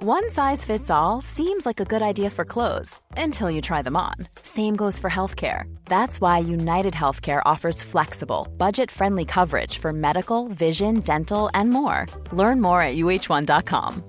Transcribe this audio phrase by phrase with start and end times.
[0.00, 3.96] One size fits all seems like a good idea for clothes until you try them
[3.96, 4.14] on.
[4.44, 5.64] Same goes for healthcare.
[5.86, 12.06] That's why United Healthcare offers flexible, budget friendly coverage for medical, vision, dental, and more.
[12.30, 14.04] Learn more at uh1.com.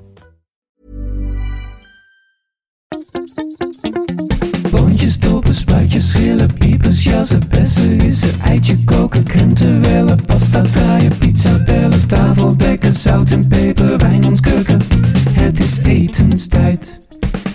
[4.69, 11.63] Boontjes, dopen, spuitjes, schillen, piepers, jassen, bessen, rissen, eitje koken, krenten wellen, pasta draaien, pizza
[11.65, 15.08] bellen, tafel dekken, zout en peper, wijn ontkurken.
[15.29, 16.99] Het is etenstijd,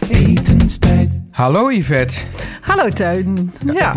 [0.09, 1.20] etenstijd.
[1.30, 2.21] Hallo Yvette.
[2.60, 3.52] Hallo Teun.
[3.74, 3.96] Ja,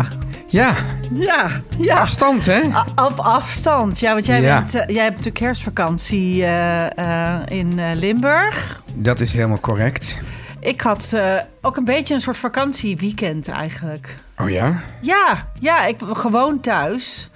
[0.50, 0.74] Ja,
[1.14, 1.98] ja, ja.
[1.98, 2.60] afstand hè?
[2.74, 3.98] A- Op afstand.
[3.98, 4.58] Ja, want jij, Ja.
[4.58, 8.82] bent, eh, jij hebt natuurlijk kerstvakantie eh, eh, in eh, Limburg.
[8.94, 10.18] Dat is helemaal correct.
[10.60, 14.14] Ik had eh, ook een beetje een soort vakantieweekend eigenlijk.
[14.36, 14.80] Oh ja?
[15.00, 17.30] Ja, ja, ik gewoon thuis.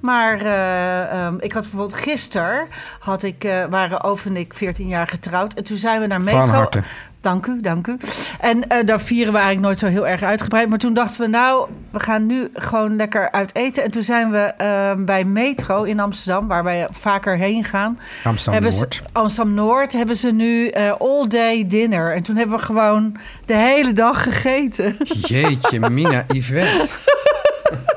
[0.00, 2.66] Maar eh, ehm, ik had bijvoorbeeld gisteren
[2.98, 5.54] had ik, eh, waren Oof en ik 14 jaar getrouwd.
[5.54, 6.38] En toen zijn we naar Metro.
[6.38, 6.82] Van harte.
[7.26, 7.96] Dank u, dank u.
[8.40, 10.68] En eh, daar vieren we eigenlijk nooit zo heel erg uitgebreid.
[10.68, 13.82] Maar toen dachten we, nou, we gaan nu gewoon lekker uit eten.
[13.84, 17.98] En toen zijn we ehm, bij Metro in Amsterdam, waar wij vaker heen gaan.
[18.24, 19.02] Amsterdam hebben ze- Noord.
[19.12, 22.14] Amsterdam Noord hebben ze nu eh, all day dinner.
[22.14, 24.96] En toen hebben we gewoon de hele dag gegeten.
[25.20, 26.88] Jeetje, Mina, Yvette.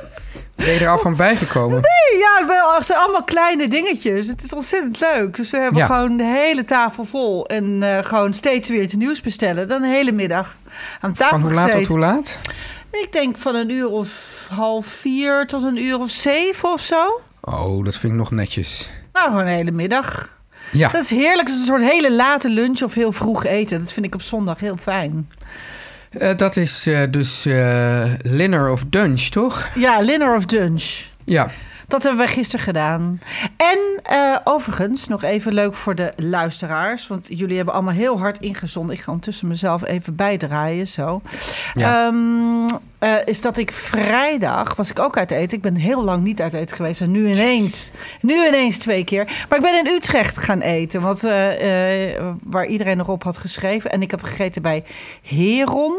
[0.66, 1.82] Ben je er al van bijgekomen?
[2.20, 4.28] Ja, wel, het zijn allemaal kleine dingetjes.
[4.28, 5.36] Het is ontzettend leuk.
[5.36, 5.86] Dus we hebben Ja.
[5.86, 7.46] gewoon de hele tafel vol.
[7.48, 9.68] En eh, gewoon steeds weer het nieuws bestellen.
[9.68, 10.56] Dan de hele middag
[11.02, 12.40] aan tafel Van hoe laat tot hoe laat?
[12.92, 17.22] Ik denk van een uur of half vier tot een uur of zeven of zo.
[17.42, 18.90] Oh, dat vind ik nog netjes.
[19.14, 20.38] Nou, gewoon de hele middag.
[20.72, 21.48] Ja, Dat is heerlijk.
[21.48, 23.80] Het is een soort hele late lunch of heel vroeg eten.
[23.80, 25.30] Dat vind ik op zondag heel fijn.
[26.10, 27.44] Eh, dat is eh, dus
[28.22, 29.70] Linner of Dunch, toch?
[29.76, 30.84] Ja, dinner of lunch.
[31.24, 31.52] Ja.
[31.90, 33.22] Dat hebben wij gisteren gedaan.
[33.58, 37.08] En eh, overigens, nog even leuk voor de luisteraars.
[37.08, 38.96] Want jullie hebben allemaal heel hard ingezonden.
[38.96, 41.22] Ik ga ondertussen mezelf even bijdraaien, zo.
[41.74, 42.08] Ja.
[42.08, 45.58] Ehm, eh, is dat ik vrijdag, was ik ook uit eten.
[45.58, 47.02] Ik ben heel lang niet uit eten geweest.
[47.02, 49.26] En nu ineens, nu ineens twee keer.
[49.50, 51.02] Maar ik ben in Utrecht gaan eten.
[51.02, 53.92] Want, eh, eh, waar iedereen nog op had geschreven.
[53.92, 54.84] En ik heb gegeten bij
[55.24, 55.94] Heron.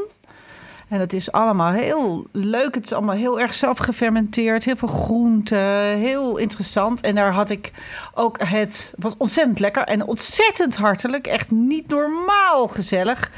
[0.90, 2.74] En het is allemaal heel leuk.
[2.74, 4.64] Het is allemaal heel erg zelf gefermenteerd.
[4.64, 5.98] Heel veel groenten.
[5.98, 7.00] Heel interessant.
[7.00, 7.70] En daar had ik
[8.14, 8.94] ook het...
[8.98, 11.26] was ontzettend lekker en ontzettend hartelijk.
[11.26, 13.30] Echt niet normaal gezellig.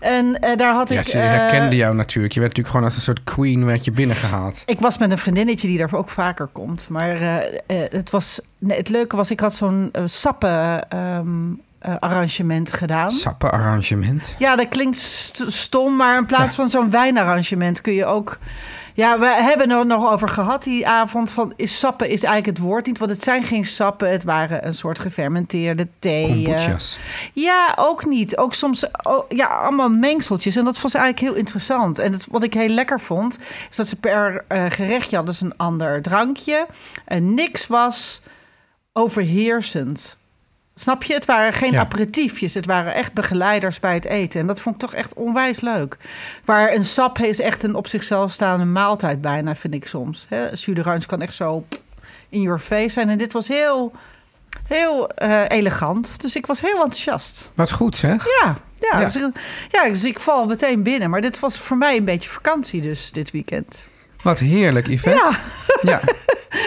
[0.00, 1.04] En eh, daar had ja, ik...
[1.04, 2.34] ze eh, herkende jou natuurlijk.
[2.34, 4.62] Je werd natuurlijk gewoon als een soort queen werd je binnengehaald.
[4.66, 6.88] ik was met een vriendinnetje die daar ook vaker komt.
[6.88, 11.52] Maar eh, eh, het, was, nee, het leuke was, ik had zo'n eh, sappen ehm,
[11.80, 13.10] eh, arrangement gedaan.
[13.10, 14.34] Sappenarrangement.
[14.38, 18.38] Ja, dat klinkt st- stom, maar in plaats van zo'n wijnarrangement kun je ook...
[18.94, 21.32] Ja, we hebben er nog over gehad die avond.
[21.32, 24.10] Van, is sappen is eigenlijk het woord niet, want het zijn geen sappen.
[24.10, 26.48] Het waren een soort gefermenteerde thee.
[27.32, 28.36] Ja, ook niet.
[28.36, 30.56] Ook soms oh, ja, allemaal mengseltjes.
[30.56, 31.98] En dat was eigenlijk heel interessant.
[31.98, 33.38] En het, wat ik heel lekker vond,
[33.70, 36.66] is dat ze per eh, gerechtje hadden ze een ander drankje.
[37.04, 38.20] En niks was
[38.92, 40.16] overheersend.
[40.80, 41.14] Snap je?
[41.14, 41.80] Het waren geen Ja.
[41.80, 42.54] aperitiefjes.
[42.54, 44.40] Het waren echt begeleiders bij het eten.
[44.40, 45.96] En dat vond ik toch echt onwijs leuk.
[46.44, 50.26] Waar een sap is echt een op zichzelf staande maaltijd bijna, vind ik soms.
[50.66, 51.64] D'orange kan echt zo
[52.28, 53.08] in your face zijn.
[53.08, 53.92] En dit was heel,
[54.66, 56.20] heel eh, elegant.
[56.22, 57.50] Dus ik was heel enthousiast.
[57.54, 58.24] Wat goed zeg.
[58.24, 59.04] Ja, ja, Ja.
[59.04, 61.10] Dus, ik- ja dus ik val meteen binnen.
[61.10, 63.86] Maar dit was voor mij een beetje vakantie dus dit weekend.
[64.22, 65.32] Wat heerlijk, Yvette.
[65.82, 66.00] Ja.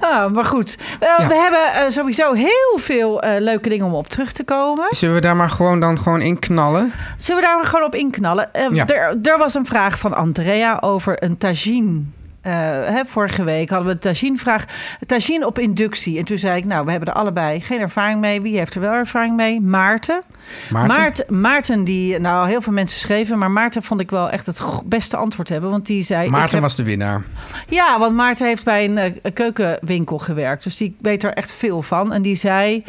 [0.00, 1.28] Ah, maar goed, Eh, Ja.
[1.28, 4.86] we hebben eh, sowieso heel veel eh, leuke dingen om op terug te komen.
[4.90, 6.92] Zullen we daar maar gewoon dan gewoon in knallen?
[7.16, 8.52] Zullen we daar maar gewoon op inknallen?
[8.54, 8.86] Eh, Ja.
[8.86, 12.00] er, er was een vraag van Andrea over een tagine.
[12.44, 12.52] Eh,
[12.94, 14.64] hè, vorige week hadden we een tagine-vraag.
[15.06, 16.18] Tagine op inductie.
[16.18, 18.40] En toen zei ik, nou, we hebben er allebei geen ervaring mee.
[18.40, 19.60] Wie heeft er wel ervaring mee?
[19.60, 20.22] Maarten.
[20.70, 20.96] Maarten?
[20.96, 24.62] Maarten, Maarten die, nou, heel veel mensen schreven, maar Maarten vond ik wel echt het
[24.84, 25.70] beste antwoord hebben.
[25.70, 26.30] Want die zei.
[26.30, 27.22] Maarten heb- was de winnaar.
[27.68, 30.64] Ja, want Maarten heeft bij een, eh, keukenwinkel gewerkt.
[30.64, 32.12] Dus die weet er echt veel van.
[32.12, 32.84] En die zei...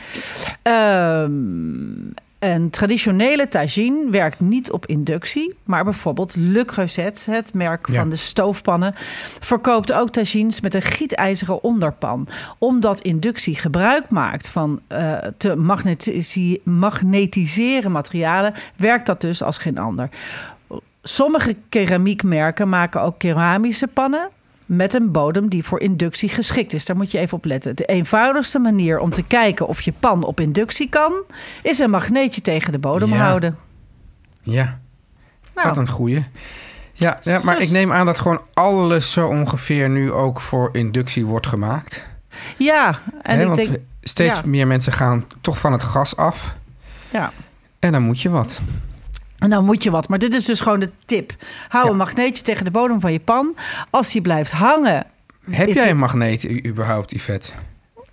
[0.61, 1.31] ehm,
[2.39, 7.99] Een traditionele tagine werkt niet op inductie, maar bijvoorbeeld Le Creuset, het merk Ja.
[7.99, 8.93] van de stoofpannen,
[9.39, 12.27] verkoopt ook tagines met een gietijzeren onderpan.
[12.57, 15.55] Omdat inductie gebruik maakt van eh, te
[16.63, 20.09] magnetiseren materialen, werkt dat dus als geen ander.
[21.03, 24.29] Sommige keramiekmerken maken ook keramische pannen
[24.65, 26.85] met een bodem die voor inductie geschikt is.
[26.85, 27.75] Daar moet je even op letten.
[27.75, 31.13] De eenvoudigste manier om te kijken of je pan op inductie kan,
[31.63, 33.15] is een magneetje tegen de bodem Ja.
[33.17, 33.57] houden.
[34.43, 34.79] Ja,
[35.55, 36.25] Nou, wat een goeie.
[36.93, 41.25] Ja, ja, maar ik neem aan dat gewoon alles zo ongeveer nu ook voor inductie
[41.25, 42.05] wordt gemaakt.
[42.57, 44.45] ja, en ik want denk, steeds ja.
[44.45, 46.55] meer mensen gaan toch van het gas af.
[47.09, 47.31] ja.
[47.79, 48.61] En dan moet je wat.
[49.39, 50.09] En dan moet je wat.
[50.09, 51.33] Maar dit is dus gewoon de tip.
[51.67, 51.91] Hou Ja.
[51.91, 53.55] een magneetje tegen de bodem van je pan.
[53.89, 55.05] Als die blijft hangen,
[55.49, 57.51] Heb jij het- een magneet überhaupt, Yvette?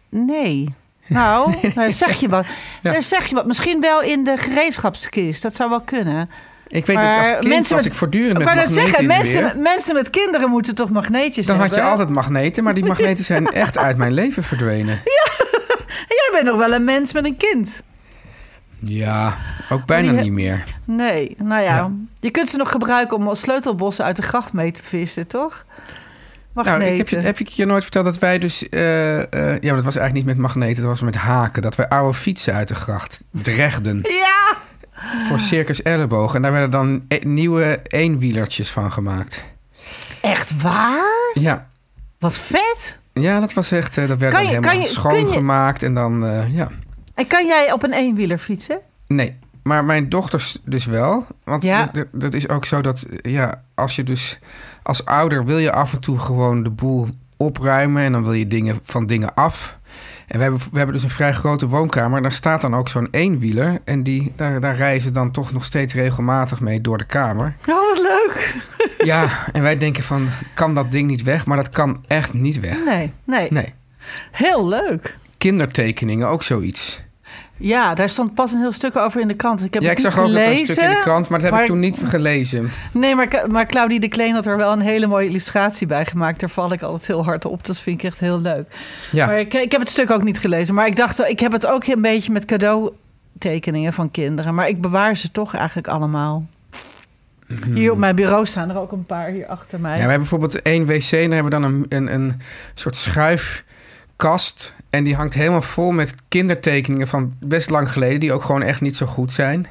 [0.08, 0.69] nee.
[1.08, 2.46] Nou, daar zeg je wat.
[2.82, 2.92] Ja.
[2.92, 3.46] Daar zeg je wat.
[3.46, 5.42] Misschien wel in de gereedschapskist.
[5.42, 6.30] Dat zou wel kunnen.
[6.69, 9.62] Ik weet Maar dat als kind mensen was met- ik voortdurend met magneten zeggen, mensen,
[9.62, 13.46] mensen met kinderen moeten toch magneetjes Dan had je altijd magneten, maar die magneten zijn
[13.64, 14.94] echt uit mijn leven verdwenen.
[16.08, 17.82] En jij bent nog wel een mens met een kind.
[18.84, 19.37] Ja,
[19.70, 20.64] ook bijna Die niet meer.
[20.84, 21.76] Nee, nou ja.
[21.76, 21.90] Ja.
[22.20, 25.64] Je kunt ze nog gebruiken om sleutelbossen uit de gracht mee te vissen, toch?
[26.52, 26.81] Magneten.
[26.81, 28.69] Nou, ik heb, je, heb ik je nooit verteld dat wij dus...
[28.69, 29.29] eh, eh,
[29.61, 31.62] ja, maar dat was eigenlijk niet met magneten, dat was met haken.
[31.62, 34.56] Dat wij oude fietsen uit de gracht dregden Ja!
[35.29, 36.34] voor Circus Elleboog.
[36.34, 39.44] En daar werden dan e- nieuwe eenwielertjes van gemaakt.
[40.23, 41.31] Echt waar?
[41.34, 41.69] Ja,
[42.19, 42.99] Wat vet.
[43.12, 43.99] ja dat was echt...
[43.99, 46.26] eh, dat werd dan helemaal schoongemaakt en dan...
[46.52, 46.70] ja,
[47.22, 48.80] En kan jij op een eenwieler fietsen?
[49.06, 49.40] nee.
[49.62, 51.26] Maar mijn dochters dus wel.
[51.44, 51.90] Want Ja.
[52.12, 53.06] dat, is ook zo dat...
[53.20, 54.38] Ja, als je dus...
[54.82, 58.02] Als ouder wil je af en toe gewoon de boel opruimen...
[58.02, 59.78] en dan wil je dingen van dingen af...
[60.26, 62.22] En we hebben, we hebben dus een vrij grote woonkamer.
[62.22, 63.78] Daar staat dan ook zo'n eenwieler.
[63.84, 67.54] En die, daar, daar ze dan toch nog steeds regelmatig mee door de kamer.
[67.69, 68.54] Oh, wat leuk.
[69.04, 71.46] Ja, en wij denken van, kan dat ding niet weg?
[71.46, 72.84] Maar dat kan echt niet weg.
[72.84, 73.72] Nee, nee, Nee.
[74.30, 75.16] Heel leuk.
[75.38, 77.02] Kindertekeningen, ook zoiets.
[77.64, 79.64] Ja, daar stond pas een heel stuk over in de krant.
[79.64, 80.75] Ik heb ja, ik zag ook dat er een gelezen.
[80.75, 82.70] stuk in de krant, maar dat heb maar- ik toen niet gelezen.
[82.93, 86.41] Nee, maar, maar Claudie de Kleen had er wel een hele mooie illustratie bij gemaakt.
[86.41, 87.67] Daar val ik altijd heel hard op.
[87.67, 88.75] Dat vind ik echt heel leuk.
[89.12, 90.75] Ja, Maar ik, ik heb het stuk ook niet gelezen.
[90.75, 94.55] Maar ik dacht, ik heb het ook een beetje met cadeautekeningen van kinderen.
[94.55, 96.47] Maar ik bewaar ze toch eigenlijk allemaal.
[97.75, 99.91] Hier op mijn bureau staan er ook een paar hier achter mij.
[99.91, 101.11] ja we hebben bijvoorbeeld één wc.
[101.11, 102.41] Daar hebben we dan een, een, een
[102.75, 104.75] soort schuifkast.
[104.93, 108.21] En die hangt helemaal vol met kindertekeningen van best lang geleden.
[108.21, 109.67] Die ook gewoon echt niet zo goed zijn.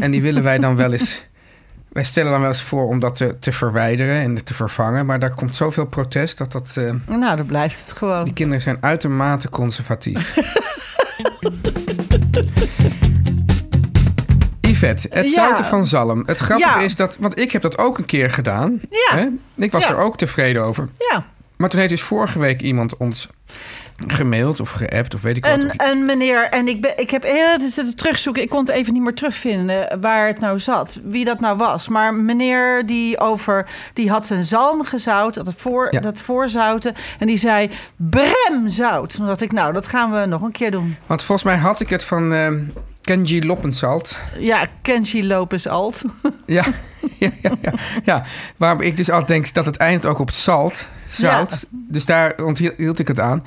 [0.00, 1.28] En die willen wij dan wel eens...
[1.92, 5.06] Wij stellen dan wel eens voor om dat te, te verwijderen en te vervangen.
[5.06, 6.76] Maar daar komt zoveel protest dat dat...
[6.76, 8.24] eh, Nou, dan blijft het gewoon.
[8.24, 10.34] Die kinderen zijn uitermate conservatief.
[14.60, 15.32] Yvette, het Ja.
[15.32, 16.22] zouten van zalm.
[16.26, 16.84] Het grappige Ja.
[16.84, 18.80] is dat, want ik heb dat ook een keer gedaan.
[18.90, 19.16] Ja.
[19.16, 19.26] Hè?
[19.56, 20.88] Ik was er ook tevreden over.
[21.10, 21.24] Ja,
[21.56, 23.28] Maar toen heeft dus vorige week iemand ons
[24.06, 25.52] gemaild of geappt of weet ik wat.
[25.62, 26.48] een, Of- een meneer.
[26.48, 28.42] En ik, ben, ik heb heel zitten terugzoeken.
[28.42, 30.98] Ik kon het even niet meer terugvinden waar het nou zat.
[31.04, 31.88] Wie dat nou was.
[31.88, 33.66] Maar meneer die over...
[33.94, 35.34] Die had zijn zalm gezout.
[35.34, 36.00] Dat, voor, Ja.
[36.00, 36.94] dat voorzouten.
[37.18, 37.70] En die zei...
[37.96, 39.14] Brem zout.
[39.14, 40.96] Toen dacht ik, nou, dat gaan we nog een keer doen.
[41.06, 42.58] Want volgens mij had ik het van ehm
[43.00, 44.18] Kenji Loppensalt.
[44.38, 46.02] Ja, Kenji Lopez Alt.
[46.46, 46.64] Ja,
[47.18, 47.72] ja, ja, ja,
[48.04, 48.24] ja.
[48.56, 50.86] Waarom ik dus altijd denk dat het eindigt ook op zalt.
[51.08, 51.64] Zout.
[51.70, 53.44] Dus daar onthield hield ik het aan.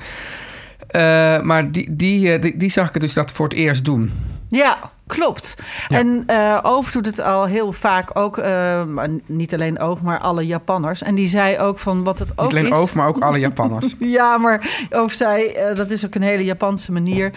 [0.94, 3.84] Eh, maar die, die, eh, die, die zag ik het dus dat voor het eerst
[3.84, 4.12] doen.
[4.48, 5.54] Ja, klopt.
[5.88, 5.98] Ja.
[5.98, 8.36] En eh Oof doet het al heel vaak ook,
[8.86, 11.02] maar niet alleen Oof, maar alle Japanners.
[11.02, 12.78] En die zei ook van wat het ook Niet alleen is.
[12.78, 13.94] over, maar ook alle Japanners.
[14.18, 17.30] Ja, maar Oof zei, dat is ook een hele Japanse manier.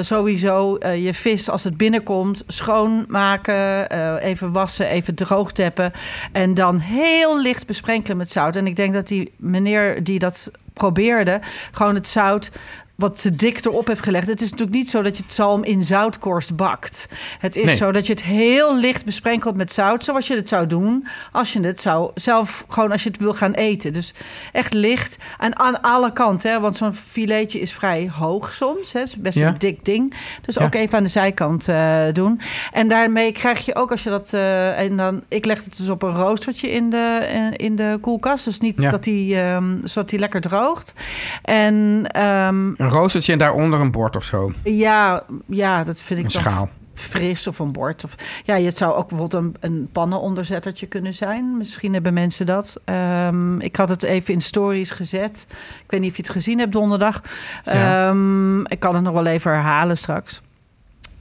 [0.00, 3.90] Sowieso je vis als het binnenkomt schoonmaken,
[4.20, 5.92] even wassen, even droog teppen.
[6.32, 8.56] En dan heel licht besprenkelen met zout.
[8.56, 11.40] En ik denk dat die meneer die dat probeerde,
[11.72, 12.50] gewoon het zout
[12.96, 14.26] wat te dik erop heeft gelegd.
[14.26, 17.08] Het is natuurlijk niet zo dat je het zalm in zoutkorst bakt.
[17.38, 17.76] Het is Nee.
[17.76, 21.52] zo dat je het heel licht besprenkelt met zout, zoals je het zou doen als
[21.52, 23.92] je het zou zelf gewoon als je het wil gaan eten.
[23.92, 24.14] Dus
[24.52, 28.92] echt licht en aan alle kanten, hè, want zo'n filetje is vrij hoog soms.
[28.92, 29.48] Hè, het is best Ja.
[29.48, 30.14] een dik ding.
[30.42, 30.64] Dus Ja.
[30.64, 32.40] ook even aan de zijkant eh, doen.
[32.72, 35.88] En daarmee krijg je ook als je dat eh, en dan ik leg het dus
[35.88, 37.18] op een roostertje in de
[37.56, 38.90] eh, in de koelkast, dus niet Ja.
[38.90, 40.92] dat die ehm, zodat die lekker droogt.
[41.42, 44.52] En ehm, Een roostertje en daaronder een bord of zo.
[44.64, 46.68] ja, ja, dat vind ik Een schaal.
[46.94, 48.04] fris of een bord.
[48.04, 48.14] Of,
[48.44, 51.56] ja, het zou ook bijvoorbeeld een, een pannenonderzettertje kunnen zijn.
[51.56, 52.76] Misschien hebben mensen dat.
[52.84, 55.46] Ehm, ik had het even in stories gezet.
[55.84, 57.20] Ik weet niet of je het gezien hebt donderdag.
[57.64, 58.08] Ja.
[58.08, 60.40] Ehm, ik kan het nog wel even herhalen straks.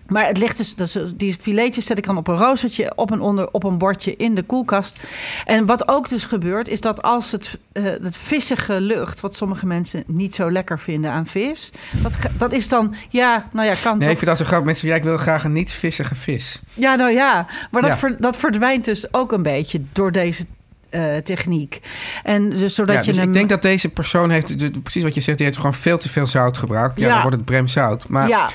[0.08, 3.22] Maar het ligt dus, dus, die filetjes zet ik dan op een roostertje, op een,
[3.22, 5.04] onder, op een bordje in de koelkast.
[5.46, 9.66] En wat ook dus gebeurt, is dat als het, eh, het vissige lucht, wat sommige
[9.66, 11.72] mensen niet zo lekker vinden aan vis,
[12.02, 14.66] dat, dat is dan, ja, nou ja, kan Nee, ik vind dat zo grappig.
[14.66, 16.60] Mensen ja, ik wil graag een niet vissige vis.
[16.74, 17.98] Ja, nou ja, maar dat, Ja.
[17.98, 20.46] ver- dat verdwijnt dus ook een beetje door deze
[20.90, 21.80] eh, techniek.
[22.24, 23.28] En dus zodat ja, je dus hem...
[23.28, 26.10] ik denk dat deze persoon heeft, precies wat je zegt, die heeft gewoon veel te
[26.10, 27.00] veel zout gebruikt.
[27.00, 27.12] Ja, Ja.
[27.14, 28.08] dan wordt het bremzout.
[28.08, 28.50] Maar, ja,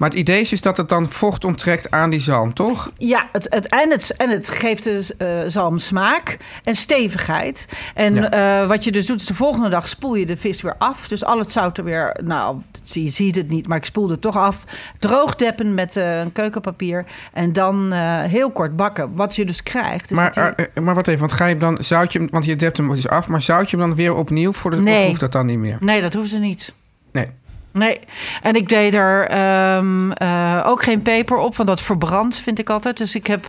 [0.00, 2.90] maar het idee is dat het dan vocht onttrekt aan die zalm, toch?
[2.96, 7.66] Ja, het, het, en, het, en het geeft dus eh zalm smaak en stevigheid.
[7.94, 8.30] En Ja.
[8.62, 11.08] eh, wat je dus doet, is de volgende dag spoel je de vis weer af.
[11.08, 14.20] Dus al het zout er weer, nou, je ziet het niet, maar ik spoel het
[14.20, 14.64] toch af.
[14.98, 17.04] Droogdeppen met eh, een keukenpapier.
[17.32, 17.92] En dan
[18.26, 19.14] heel kort bakken.
[19.14, 20.10] Wat je dus krijgt.
[20.10, 22.56] Is maar, maar wat even, want ga je hem dan, zout je hem, want je
[22.56, 25.06] dept hem dus af, maar zout je hem dan weer opnieuw voor de, of Nee.
[25.06, 25.76] hoeft dat dan niet meer?
[25.80, 26.74] nee, dat hoeft ze niet.
[27.12, 27.26] Nee.
[27.72, 28.00] Nee,
[28.42, 32.70] en ik deed er ehm, eh, ook geen peper op, want dat verbrandt vind ik
[32.70, 32.96] altijd.
[32.96, 33.48] Dus ik heb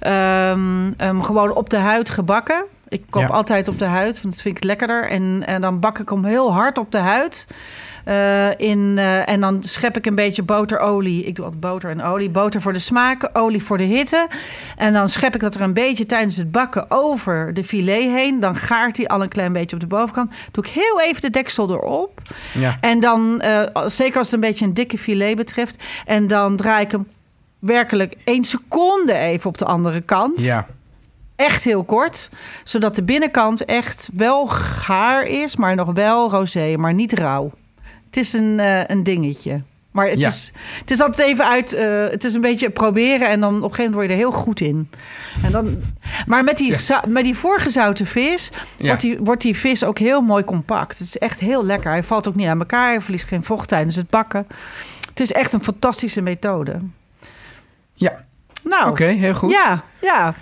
[0.00, 2.64] ehm, hem gewoon op de huid gebakken.
[2.88, 3.28] Ik koop Ja.
[3.28, 5.08] altijd op de huid, want dat vind ik lekkerder.
[5.10, 7.46] En, en dan bak ik hem heel hard op de huid.
[8.04, 11.24] Eh, in, eh, en dan schep ik een beetje boterolie.
[11.24, 12.30] Ik doe altijd boter en olie.
[12.30, 14.28] Boter voor de smaak, olie voor de hitte.
[14.76, 18.40] En dan schep ik dat er een beetje tijdens het bakken over de filet heen.
[18.40, 20.32] Dan gaart hij al een klein beetje op de bovenkant.
[20.50, 22.20] Doe ik heel even de deksel erop.
[22.52, 22.76] Ja.
[22.80, 25.82] En dan, eh, zeker als het een beetje een dikke filet betreft.
[26.04, 27.08] En dan draai ik hem
[27.58, 30.40] werkelijk één seconde even op de andere kant.
[30.40, 30.66] Ja.
[31.36, 32.30] Echt heel kort.
[32.64, 37.52] Zodat de binnenkant echt wel gaar is, maar nog wel rosé, maar niet rauw.
[38.14, 39.62] Het is een, eh, een dingetje.
[39.90, 40.28] Maar het, Ja.
[40.28, 41.72] is, het is altijd even uit.
[41.72, 44.18] eh, het is een beetje proberen en dan op een gegeven moment word je er
[44.32, 44.90] heel goed in.
[45.44, 45.82] En dan,
[46.26, 47.04] maar met die, Ja.
[47.08, 48.86] met die voorgezouten vis Ja.
[48.86, 50.98] wordt, die, wordt die vis ook heel mooi compact.
[50.98, 51.90] Het is echt heel lekker.
[51.90, 52.88] Hij valt ook niet aan elkaar.
[52.90, 54.46] Hij verliest geen vocht tijdens het bakken.
[55.08, 56.80] Het is echt een fantastische methode.
[57.94, 58.24] Ja.
[58.64, 59.50] Nou, Oké, heel goed.
[59.50, 60.34] ja, ja.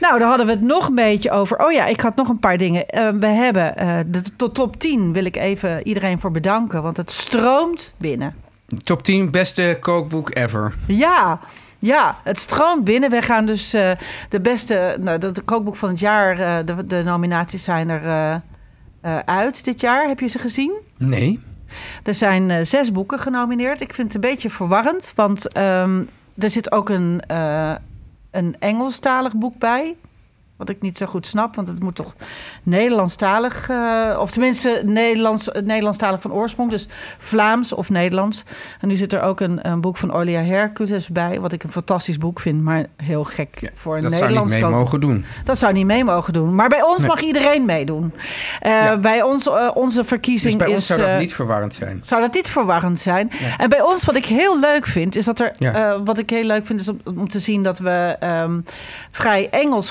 [0.00, 1.58] Nou, daar hadden we het nog een beetje over.
[1.58, 2.88] Oh ja, ik had nog een paar dingen.
[2.88, 6.96] Eh, we hebben eh, de tot top 10 wil ik even iedereen voor bedanken, want
[6.96, 8.34] het stroomt binnen.
[8.82, 10.74] Top 10 beste kookboek ever.
[10.86, 11.40] Ja,
[11.78, 13.10] ja, het stroomt binnen.
[13.10, 13.90] We gaan dus eh,
[14.28, 18.42] de beste, nou, de, kookboek van het jaar, de, de nominaties zijn er
[19.24, 20.08] uit dit jaar.
[20.08, 20.72] Heb je ze gezien?
[20.96, 21.40] Nee.
[22.02, 23.80] Er zijn zes boeken genomineerd.
[23.80, 26.00] Ik vind het een beetje verwarrend, want ehm,
[26.38, 27.74] er zit ook een, eh,
[28.30, 29.96] een Engelstalig boek bij.
[30.58, 32.14] Wat ik niet zo goed snap, want het moet toch
[32.62, 33.68] Nederlandstalig...
[33.68, 36.70] eh, of tenminste Nederlands, Nederlandstalig van oorsprong.
[36.70, 36.86] Dus
[37.18, 38.44] Vlaams of Nederlands.
[38.80, 41.40] En nu zit er ook een, een boek van Olia Hercules bij...
[41.40, 44.38] wat ik een fantastisch boek vind, maar heel gek Ja, voor een dat zou niet
[44.38, 45.24] Nederlands mee mogen doen.
[45.44, 46.54] Dat zou niet mee mogen doen.
[46.54, 47.06] Maar bij ons Nee.
[47.08, 48.12] mag iedereen meedoen.
[48.60, 48.96] Eh, Ja.
[48.96, 50.74] Bij ons, eh, onze Dus verkiezing bij is...
[50.74, 51.98] ons zou dat niet verwarrend zijn.
[52.02, 53.30] zou dat niet verwarrend zijn?
[53.58, 56.02] En bij ons, wat ik heel leuk vind, is dat er.
[56.04, 58.60] Wat ik heel leuk vind, is om, om te zien dat we ehm,
[59.10, 59.90] vrij Engels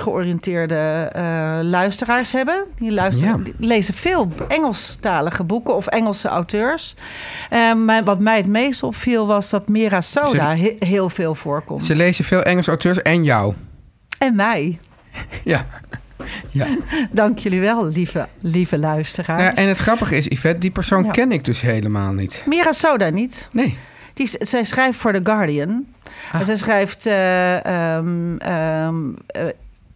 [0.57, 2.63] georiënteerde eh, luisteraars hebben.
[2.79, 3.51] Die, luisteren, Ja.
[3.67, 6.95] lezen veel Engelstalige boeken of Engelse auteurs.
[7.49, 11.83] En mij- wat mij het meest opviel was dat Mira Soda he- heel veel voorkomt.
[11.83, 13.53] Ze lezen veel Engelse auteurs en jou.
[14.17, 14.79] En mij.
[15.43, 15.65] Ja.
[16.51, 16.65] ja.
[17.11, 19.41] Dank jullie wel, lieve, lieve luisteraars.
[19.43, 21.11] Nou, en het grappige is, Yvette, die persoon Ja.
[21.11, 22.43] ken ik dus helemaal niet.
[22.45, 23.49] Mira Soda niet.
[23.51, 23.77] Nee.
[24.13, 25.85] Die, zij schrijft voor The Guardian.
[26.31, 26.39] Ah.
[26.39, 28.95] En zij schrijft eh, ehm, ehm,
[29.27, 29.43] eh,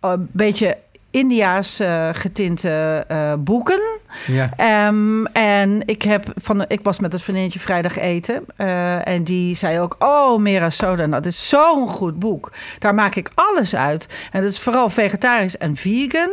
[0.01, 0.77] een beetje
[1.11, 3.81] India's eh, getinte eh, boeken.
[4.27, 4.49] Ja.
[4.57, 8.43] Ehm, en ik, heb van, ik was met het vriendinnetje vrijdag eten.
[8.55, 12.51] eh, en die zei ook: Oh, Mera Soda, dat is zo'n goed boek.
[12.79, 14.07] Daar maak ik alles uit.
[14.31, 16.29] En dat is vooral vegetarisch en vegan.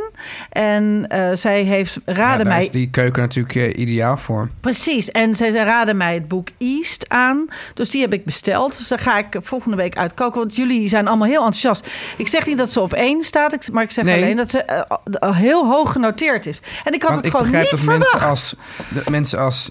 [0.51, 2.63] En zij heeft Ja, raden daar mij.
[2.63, 4.49] is die keuken natuurlijk ideaal voor.
[4.61, 5.11] Precies.
[5.11, 7.47] En zij, zij raden mij het boek East aan.
[7.75, 8.79] Dus die heb ik besteld.
[8.79, 10.39] Dus daar ga ik volgende week uitkoken.
[10.41, 11.87] Want jullie zijn allemaal heel enthousiast.
[12.17, 13.69] Ik zeg niet dat ze op één staat.
[13.73, 14.23] Maar ik zeg Nee.
[14.23, 14.67] alleen dat ze
[15.19, 16.61] al heel hoog genoteerd is.
[16.85, 18.31] En ik had Want het ik gewoon begrijp niet dat mensen verwacht.
[18.31, 18.55] als,
[18.89, 19.71] dat mensen als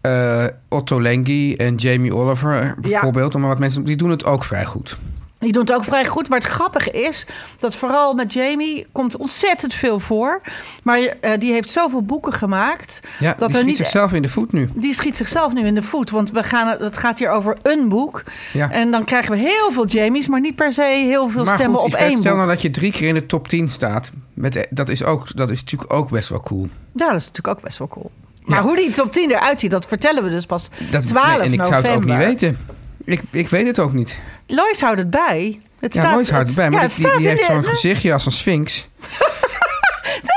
[0.00, 4.64] eh, Otto Lengi en Jamie Oliver bijvoorbeeld, maar wat mensen, die doen het ook vrij
[4.64, 4.98] goed.
[5.42, 6.28] Die doen het ook vrij goed.
[6.28, 7.26] Maar het grappige is
[7.58, 10.40] dat vooral met Jamie komt ontzettend veel voor.
[10.82, 13.00] Maar eh, die heeft zoveel boeken gemaakt.
[13.18, 14.70] Ja, dat die schiet niet zichzelf in de voet nu.
[14.74, 16.10] Die schiet zichzelf nu in de voet.
[16.10, 18.22] Want we gaan, het gaat hier over een boek.
[18.52, 18.70] Ja.
[18.70, 21.80] En dan krijgen we heel veel Jamies, maar niet per se heel veel maar stemmen
[21.80, 22.34] goed, op één stel boek.
[22.40, 24.12] nou dat je drie keer in de top 10 staat.
[24.34, 26.68] Met, dat, is ook, dat is natuurlijk ook best wel cool.
[26.92, 28.10] Ja, dat is natuurlijk ook best wel cool.
[28.44, 28.64] Maar Ja.
[28.64, 31.52] hoe die top 10 eruit ziet, dat vertellen we dus pas Dat, 12 nee, en
[31.52, 32.58] ik zou het ook niet weten.
[33.04, 34.20] Ik, ik weet het ook niet.
[34.46, 35.60] Lois houdt het bij.
[35.80, 36.70] Het Ja, staat, nooit houdt het bij.
[36.70, 38.88] Maar ja, het die, die heeft zo'n gezichtje als een sphinx.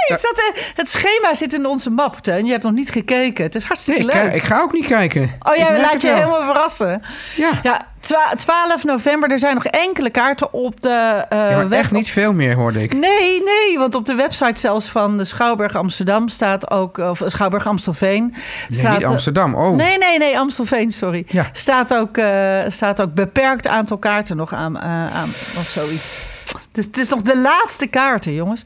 [0.06, 2.46] Staat, eh, het schema zit in onze map, Teun.
[2.46, 3.44] Je hebt nog niet gekeken.
[3.44, 4.34] Het is hartstikke ik, leuk.
[4.34, 5.32] ik ga ook niet kijken.
[5.42, 6.16] oh, jij laat je wel.
[6.18, 7.02] helemaal verrassen.
[7.36, 7.52] Ja.
[7.64, 11.92] Ja, Twa- 12 november, er zijn nog enkele kaarten op de eh Ja, web- echt
[11.92, 12.94] niet veel meer, hoorde ik.
[12.94, 17.68] Nee, nee, want op de website zelfs van de Schouwburg Amsterdam staat ook, of Schouwburg
[17.68, 18.24] Amstelveen.
[18.70, 19.56] Nee, staat, niet Amsterdam.
[19.56, 21.26] Oh, Nee, nee, nee, Amstelveen, sorry.
[21.28, 21.50] Ja.
[21.54, 24.84] Staat, ook, eh, staat ook beperkt aantal kaarten nog aan, eh,
[25.16, 26.34] aan of zoiets.
[26.72, 28.64] Dus het is nog de laatste kaarten, jongens.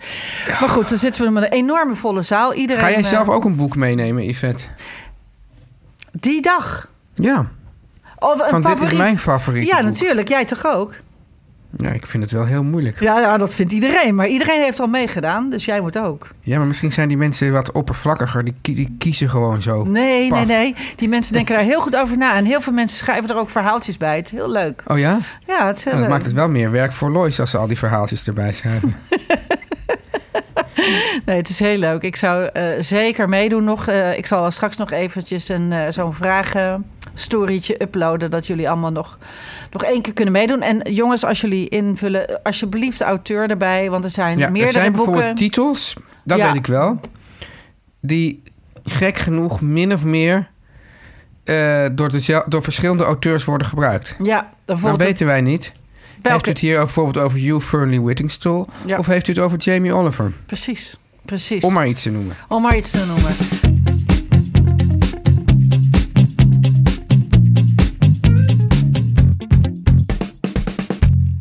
[0.60, 2.53] Maar goed, dan zitten we met een enorme volle zaal.
[2.53, 4.63] Iedereen, Ga jij eh, zelf ook een boek meenemen, Yvette?
[6.12, 6.89] Die dag.
[7.13, 7.48] Ja,
[8.19, 8.91] Of een want dit favoriet.
[8.91, 9.86] is mijn favoriete Ja, boek.
[9.86, 10.27] natuurlijk.
[10.27, 10.93] Jij toch ook?
[11.77, 12.99] Ja, ik vind het wel heel moeilijk.
[12.99, 14.15] Ja, ja, dat vindt iedereen.
[14.15, 16.27] Maar iedereen heeft al meegedaan, dus jij moet ook.
[16.41, 18.43] Ja, maar misschien zijn die mensen wat oppervlakkiger.
[18.43, 19.83] Die, kie- die kiezen gewoon zo.
[19.83, 20.45] Nee, Paf.
[20.45, 20.75] nee, nee.
[20.95, 22.35] Die mensen denken daar heel goed over na.
[22.35, 24.15] En heel veel mensen schrijven er ook verhaaltjes bij.
[24.15, 24.83] Het is heel leuk.
[24.88, 25.17] Oh ja?
[25.47, 26.09] Ja, het is heel Nou, dat leuk.
[26.09, 28.95] maakt het wel meer werk voor Lois als ze al die verhaaltjes erbij schrijven.
[31.25, 32.01] Nee, het is heel leuk.
[32.01, 33.88] Ik zou eh, zeker meedoen nog.
[33.88, 36.13] Eh, ik zal straks nog eventjes een, eh, zo'n
[37.19, 38.31] vragenstorytje uploaden...
[38.31, 39.17] dat jullie allemaal nog,
[39.71, 40.61] nog één keer kunnen meedoen.
[40.61, 43.89] En jongens, als jullie invullen, alsjeblieft auteur erbij...
[43.89, 45.05] want er zijn Ja, er meerdere zijn boeken...
[45.11, 46.45] bijvoorbeeld titels, dat Ja.
[46.45, 46.99] weet ik wel,
[48.01, 48.43] die
[48.83, 50.49] gek genoeg min of meer
[51.43, 54.15] eh, door, dezel- door verschillende auteurs worden gebruikt.
[54.23, 55.01] Ja, bijvoorbeeld...
[55.01, 55.71] weten wij niet.
[56.21, 58.65] welke- Heeft u het hier bijvoorbeeld over Hugh Fernley Whittingstall?
[58.85, 58.97] Ja.
[58.97, 60.33] Of heeft u het over Jamie Oliver?
[60.45, 61.63] Precies, precies.
[61.63, 62.35] Om maar iets te noemen.
[62.47, 63.31] Om maar iets te noemen.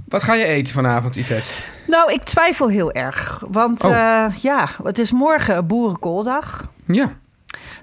[0.08, 1.54] Wat ga je eten vanavond, Yvette?
[1.86, 3.44] Nou, ik twijfel heel erg.
[3.50, 3.90] Want Oh.
[3.90, 6.70] eh, ja, het is morgen Boerenkooldag.
[6.86, 7.12] Ja,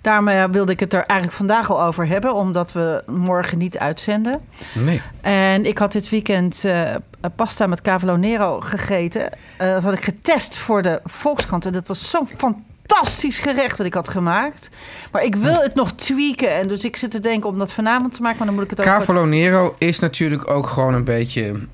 [0.01, 3.77] Daarom eh, wilde ik het er eigenlijk vandaag al over hebben, omdat we morgen niet
[3.77, 4.41] uitzenden.
[4.73, 5.01] nee.
[5.21, 6.95] En ik had dit weekend eh,
[7.35, 9.29] pasta met cavolo nero gegeten.
[9.57, 11.65] Dat had ik getest voor de Volkskrant.
[11.65, 14.69] En dat was zo'n fantastisch gerecht wat ik had gemaakt.
[15.11, 16.55] Maar ik wil het nog tweaken.
[16.55, 18.37] En dus ik zit te denken om dat vanavond te maken.
[18.37, 18.85] Maar dan moet ik het ook...
[18.85, 21.67] Cavolo Nero is natuurlijk ook gewoon een beetje...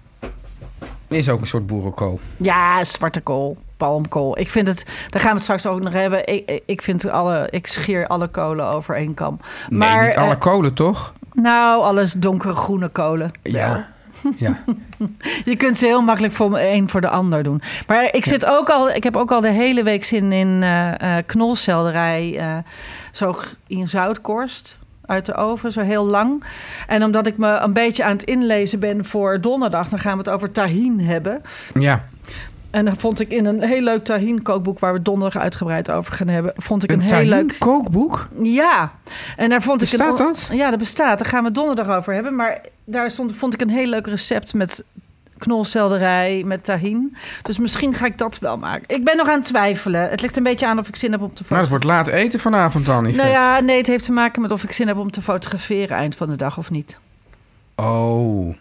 [1.12, 2.20] Is ook een soort boerenkool.
[2.38, 4.40] Ja, zwarte kool, palmkool.
[4.40, 6.28] Ik vind het, daar gaan we het straks ook nog hebben.
[6.28, 9.40] Ik, ik vind alle, ik scheer alle kolen over één kam.
[9.70, 11.14] Nee, maar, niet alle eh, kolen, toch?
[11.34, 13.32] nou, alles donkere groene kolen.
[13.44, 13.90] Ja.
[14.38, 14.64] Ja.
[15.46, 17.62] Je kunt ze heel makkelijk voor een voor de ander doen.
[17.88, 21.18] Maar ik zit ook al, ik heb ook al de hele week zin in eh
[21.18, 22.58] eh, knolselderij, eh,
[23.12, 23.36] zo
[23.68, 24.78] in zoutkorst
[25.12, 26.44] uit de oven, zo heel lang.
[26.88, 30.18] En omdat ik me een beetje aan het inlezen ben voor donderdag, dan gaan we
[30.18, 31.42] het over tahin hebben.
[31.80, 32.04] ja.
[32.72, 36.14] En dan vond ik in een heel leuk tahin kookboek waar we donderdag uitgebreid over
[36.14, 38.28] gaan hebben, vond ik een, Een heel leuk kookboek?
[38.42, 38.92] ja,
[39.38, 40.50] en daar vond ik Bestaat een, dat?
[40.52, 41.20] Ja, dat bestaat.
[41.20, 42.36] Daar gaan we donderdag over hebben.
[42.36, 44.84] Maar daar stond, vond ik een heel leuk recept met
[45.42, 47.16] knolselderij, met tahin.
[47.42, 48.96] Dus misschien ga ik dat wel maken.
[48.96, 50.10] Ik ben nog aan het twijfelen.
[50.10, 51.78] Het ligt een beetje aan of ik zin heb om te Nou, fotograferen.
[51.80, 53.04] het wordt laat eten vanavond dan.
[53.04, 55.98] Nou ja, nee, het heeft te maken met of ik zin heb om te fotograferen
[55.98, 57.00] eind van de dag of niet.
[57.76, 58.56] Oh.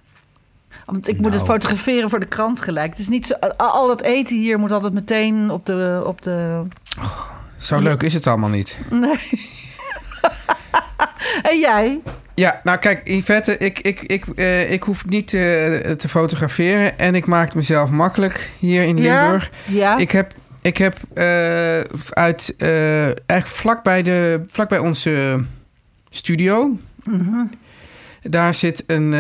[0.85, 1.47] Want ik moet het Nou.
[1.47, 2.91] fotograferen voor de krant gelijk.
[2.91, 6.03] Het is niet zo, al dat eten hier moet altijd meteen op de...
[6.07, 6.63] Op de...
[7.57, 8.79] Zo leuk is het allemaal niet.
[8.91, 9.51] Nee.
[11.51, 12.01] en jij?
[12.35, 15.41] Ja, nou kijk, Yvette, ik, ik, ik, eh, ik hoef niet eh,
[15.91, 16.99] te fotograferen.
[16.99, 19.51] En ik maak het mezelf makkelijk hier in Limburg.
[19.67, 19.97] Ja?
[19.97, 25.45] Ik heb, ik heb eh, uit, eigenlijk vlakbij, de, vlakbij onze
[26.11, 26.79] studio...
[27.05, 27.45] Mhm.
[28.23, 29.13] Daar zit een,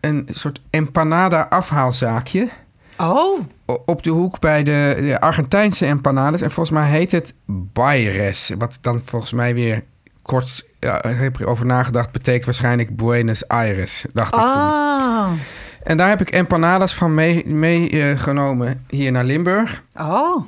[0.00, 2.48] een soort empanada afhaalzaakje...
[2.96, 3.40] Oh,
[3.86, 6.40] op de hoek bij de, de Argentijnse empanadas.
[6.40, 8.50] En volgens mij heet het Baires.
[8.58, 9.82] Wat dan volgens mij weer
[10.22, 12.10] kort ja, ik heb erover nagedacht.
[12.10, 14.50] Betekent waarschijnlijk Buenos Aires, dacht ik toen.
[14.50, 15.30] ah.
[15.82, 19.82] En daar heb ik empanadas van meegenomen mee, eh, hier naar Limburg.
[19.96, 20.46] Oh.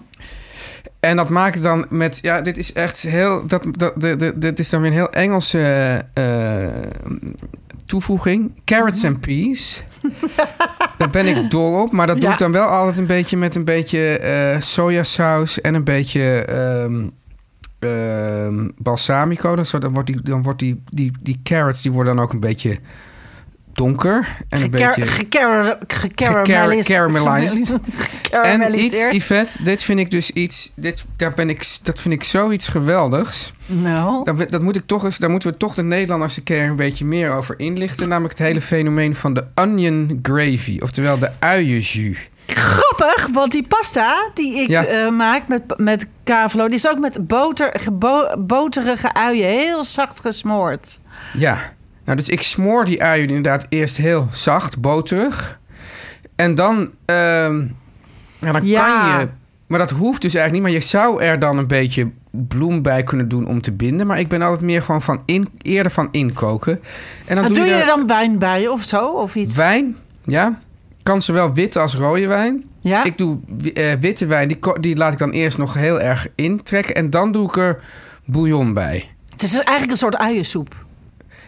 [1.01, 2.19] En dat maak ik dan met...
[2.23, 3.47] Ja, dit is echt heel...
[3.47, 6.67] Dat, dat, de, de, dit is dan weer een heel Engelse eh,
[7.87, 8.53] toevoeging.
[8.65, 9.83] Carrots and peas.
[10.99, 11.93] Daar ben ik dol op.
[11.93, 15.61] Maar dat doe ik dan wel altijd een beetje met een beetje eh, sojasaus...
[15.61, 17.07] en een beetje ehm,
[17.85, 19.57] ehm, balsamico.
[19.79, 22.79] Dan, wordt, die, dan wordt die, die, die carrots die worden dan ook een beetje
[23.73, 24.37] donker.
[24.49, 25.07] En een Gecar- beetje...
[25.87, 27.73] Gecaramelized.
[28.43, 30.73] En iets, Yvette, dit vind ik dus iets...
[30.77, 33.53] Dit, daar ben ik, dat vind ik zoiets geweldigs.
[33.67, 36.69] Nou, Dat, dat moet ik toch eens, daar moeten we toch de Nederlanders een keer
[36.69, 38.09] een beetje meer over inlichten.
[38.09, 40.79] Namelijk het hele fenomeen van de onion gravy.
[40.83, 42.29] Oftewel de uienjus.
[42.47, 44.85] Grappig, want die pasta die ik Ja.
[44.85, 46.67] eh, maak met, met kavelo...
[46.67, 51.01] die is ook met boter, gebo- boterige uien, heel zacht gesmoord.
[51.37, 51.59] Ja.
[52.05, 55.59] Nou, dus ik smoor die uien inderdaad eerst heel zacht, boterig.
[56.37, 57.61] En dan, ehm,
[58.39, 58.85] ja, dan Ja.
[59.11, 59.29] kan je...
[59.67, 60.73] Maar dat hoeft dus eigenlijk niet.
[60.75, 64.07] Maar je zou er dan een beetje bloem bij kunnen doen om te binden.
[64.07, 66.81] Maar ik ben altijd meer gewoon van in, eerder van inkoken.
[67.27, 69.07] En dan doe je er er dan wijn bij of zo?
[69.07, 69.55] Of iets?
[69.57, 69.97] wijn.
[70.25, 70.59] Ja,
[71.05, 72.65] kan zowel witte als rode wijn.
[72.81, 73.05] Ja?
[73.05, 73.39] Ik doe
[73.75, 76.95] eh, witte wijn, die, die laat ik dan eerst nog heel erg intrekken.
[76.95, 77.81] En dan doe ik er
[78.25, 79.09] bouillon bij.
[79.31, 80.75] Het is eigenlijk een soort uiensoep.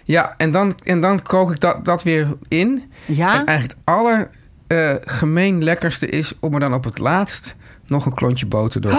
[0.05, 2.91] Ja, en dan, en dan kook ik dat, dat weer in.
[3.05, 3.33] Ja?
[3.35, 4.29] En eigenlijk het aller
[4.67, 8.91] eh, gemeen lekkerste is om er dan op het laatst nog een klontje boter door
[8.91, 8.97] te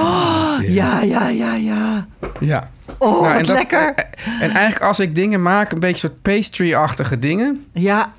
[0.61, 0.73] doen.
[0.73, 2.07] Ja, ja, ja, ja.
[2.39, 2.69] ja.
[2.97, 3.93] Oh, Nou, en dat- lekker.
[4.39, 7.65] En eigenlijk als ik dingen maak, een beetje soort pastry-achtige dingen...
[7.71, 8.11] Ja,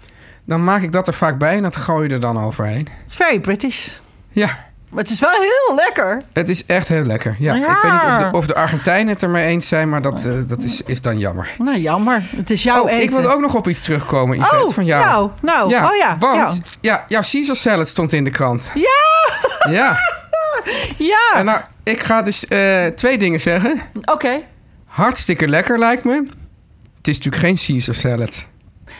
[0.48, 2.88] dan maak ik dat er vaak bij en dat gooi je er dan overheen.
[3.04, 3.88] it's very British.
[4.28, 6.22] Ja, Maar het is wel heel lekker.
[6.32, 7.36] het is echt heel lekker.
[7.38, 7.70] Ja, Ja.
[7.70, 10.24] Ik weet niet of de, of de Argentijnen het er mee eens zijn, maar dat,
[10.26, 11.50] eh, dat is, is dan jammer.
[11.58, 12.22] Nou, jammer.
[12.36, 13.02] Het is jouw oh, eten.
[13.02, 15.04] ik wil ook nog op iets terugkomen, Yvette, Oh, van jou.
[15.04, 16.62] nou, nou, ja, oh ja, Want ja.
[16.80, 17.04] ja.
[17.08, 18.70] jouw Caesar salad stond in de krant.
[18.74, 19.98] Ja, Ja,
[21.12, 21.32] ja.
[21.34, 23.80] en nou, ik ga dus eh, twee dingen zeggen.
[24.04, 24.40] Oké.
[24.84, 26.26] Hartstikke lekker lijkt me.
[26.96, 28.46] Het is natuurlijk geen Caesar salad.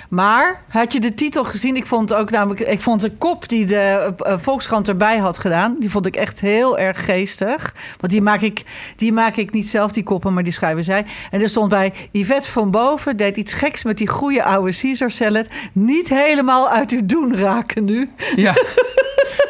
[0.09, 1.77] Maar had je de titel gezien?
[1.77, 5.77] Ik vond ook namelijk, ik vond de kop die de eh, Volkskrant erbij had gedaan,
[5.79, 7.75] die vond ik echt heel erg geestig.
[8.01, 8.63] Want die maak ik,
[8.97, 11.05] die maak ik niet zelf, die koppen, maar die schrijven zij.
[11.31, 15.11] En er stond bij: Yvette van Boven deed iets geks met die goede oude Caesar
[15.11, 15.49] salad.
[15.73, 18.11] Niet helemaal uit uw doen raken nu.
[18.37, 18.53] Ja.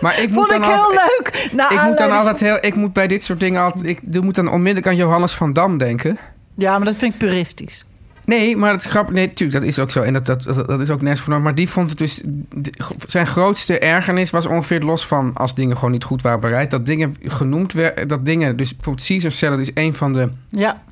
[0.01, 1.49] Maar ik moet Vond dan ik heel leuk.
[1.71, 2.59] Ik moet dan altijd heel.
[2.61, 3.87] Ik moet bij dit soort dingen altijd.
[3.87, 6.19] Ik doe- moet dan onmiddellijk aan Johannes van Dam denken.
[6.57, 7.85] Ja, maar dat vind ik puristisch.
[8.29, 9.15] Nee, maar het is grappig.
[9.15, 10.03] Nee, natuurlijk, dat is ook zo.
[10.03, 11.41] En dat, dat, dat, is ook nergens voor.
[11.41, 12.23] Maar die vond het dus.
[13.07, 15.35] Zijn grootste ergernis was ongeveer los van.
[15.35, 16.71] als dingen gewoon niet goed waren bereid.
[16.71, 18.09] dat dingen genoemd werden.
[18.09, 18.57] Dat dingen.
[18.57, 20.83] Dus bijvoorbeeld Caesar salad is een van de Ja,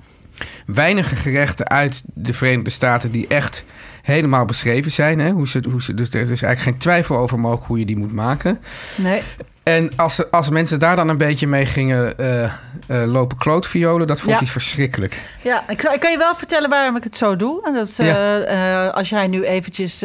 [0.67, 3.11] weinige gerechten uit de Verenigde Staten.
[3.11, 3.65] die echt
[4.03, 5.19] helemaal beschreven zijn.
[5.19, 5.31] Hè?
[5.31, 7.97] Hoe ze, hoe ze, dus er is eigenlijk geen twijfel over mogelijk hoe je die
[7.97, 8.59] moet maken.
[8.97, 9.23] nee.
[9.67, 12.51] En als, als mensen daar dan een beetje mee gingen eh, eh,
[12.89, 14.39] lopen klootviolen, dat vond Ja.
[14.39, 15.21] hij verschrikkelijk.
[15.43, 17.67] Ja, ik, ik kan je wel vertellen waarom ik het zo doe.
[17.67, 18.87] En dat, eh, Ja.
[18.87, 20.05] als jij nu eventjes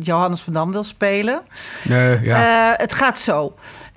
[0.00, 1.42] Johannes van Dam wil spelen.
[1.82, 2.74] Nee, ja.
[2.76, 3.54] Het gaat zo.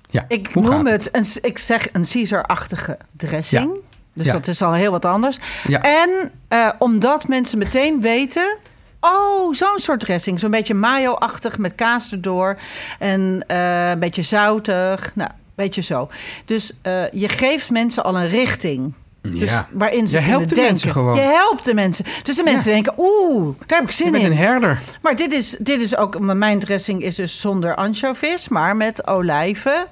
[0.10, 0.26] ja.
[0.28, 3.82] Ik noem het, een, ik zeg een Caesar-achtige dressing.
[4.14, 4.34] Dus Ja.
[4.34, 5.38] dat is al heel wat anders.
[5.68, 5.82] Ja.
[5.82, 6.32] En
[6.80, 8.58] omdat mensen meteen weten...
[9.06, 10.40] Oh, zo'n soort dressing.
[10.40, 12.58] Zo'n beetje mayo-achtig met kaas erdoor.
[13.00, 15.12] En eh, een beetje zoutig.
[15.16, 16.10] Nou, beetje zo.
[16.46, 18.94] Dus eh, je geeft mensen al een richting.
[19.22, 19.68] Dus Ja.
[19.72, 21.02] waarin ze Je helpt de mensen denken.
[21.02, 21.16] gewoon.
[21.16, 22.06] Je helpt de mensen.
[22.24, 24.32] Dus de mensen denken, oeh, daar heb ik Je zin bent in.
[24.32, 24.80] een herder.
[25.02, 29.86] Maar dit is, dit is ook, mijn dressing is dus zonder anchovies, maar met olijven.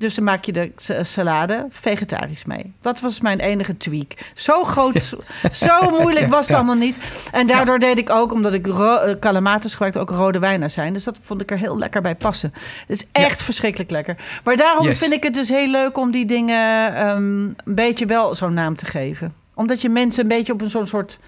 [0.00, 2.72] Dus dan maak je de sa- salade vegetarisch mee.
[2.80, 4.12] Dat was mijn enige tweak.
[4.34, 5.14] Zo groot,
[5.52, 6.98] zo moeilijk was het allemaal niet.
[7.32, 10.92] En daardoor deed ik ook, omdat ik eh, calamatis gebruikte, ook rode wijn zijn.
[10.92, 12.52] Dus dat vond ik er heel lekker bij passen.
[12.86, 14.16] Het is echt verschrikkelijk lekker.
[14.44, 14.98] Maar daarom Yes.
[14.98, 18.76] vind ik het dus heel leuk om die dingen ehm, een beetje wel zo'n naam
[18.76, 19.34] te geven.
[19.54, 21.18] Omdat je mensen een beetje op een zo'n soort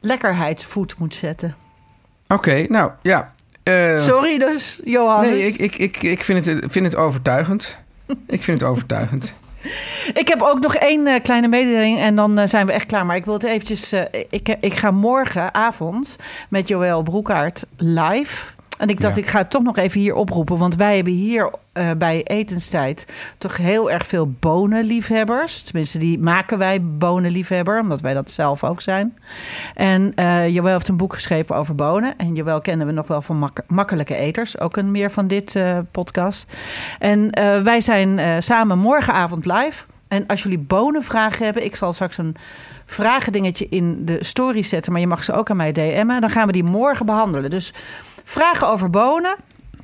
[0.00, 1.56] lekkerheidsvoet moet zetten.
[2.28, 3.34] Oké, nou ja.
[3.62, 5.30] Eh, Sorry dus, Johannes.
[5.30, 7.84] nee, ik, ik, ik, ik vind, het, vind het overtuigend.
[8.26, 9.34] Ik vind het overtuigend.
[10.14, 13.06] Ik heb ook nog één eh, kleine mededeling en dan eh, zijn we echt klaar.
[13.06, 13.92] Maar ik wil het eventjes...
[13.92, 16.16] eh, ik, ik ga morgenavond
[16.48, 18.54] met Joël Broekaert live.
[18.78, 19.22] En ik dacht, Ja.
[19.22, 20.58] ik ga het toch nog even hier oproepen.
[20.58, 23.06] Want wij hebben hier eh, bij etenstijd
[23.38, 25.62] toch heel erg veel bonenliefhebbers.
[25.62, 27.80] Tenminste, die maken wij bonenliefhebber.
[27.80, 29.16] Omdat wij dat zelf ook zijn.
[29.74, 32.14] En eh Joël heeft een boek geschreven over bonen.
[32.18, 34.60] En Joël kennen we nog wel van mak- Makkelijke Eters.
[34.60, 36.52] Ook een meer van dit eh, podcast.
[36.98, 37.30] En
[37.64, 39.84] wij zijn samen morgenavond live.
[40.08, 41.64] En als jullie bonenvragen hebben...
[41.64, 42.36] ik zal straks een
[42.86, 44.92] vragendingetje in de story zetten...
[44.92, 46.20] maar je mag ze ook aan mij DM'en.
[46.20, 47.50] Dan gaan we die morgen behandelen.
[47.50, 47.72] Dus
[48.28, 49.36] vragen over bonen,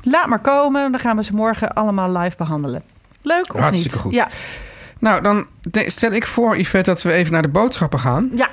[0.02, 0.90] laat maar komen.
[0.92, 2.83] Dan gaan we ze morgen allemaal live behandelen.
[3.22, 4.05] Leuk of Hartstikke niet?
[4.05, 4.12] goed.
[4.14, 4.28] Ja,
[4.98, 5.46] Nou, dan
[5.87, 8.31] stel ik voor, Yvette, dat we even naar de boodschappen gaan.
[8.35, 8.48] ja.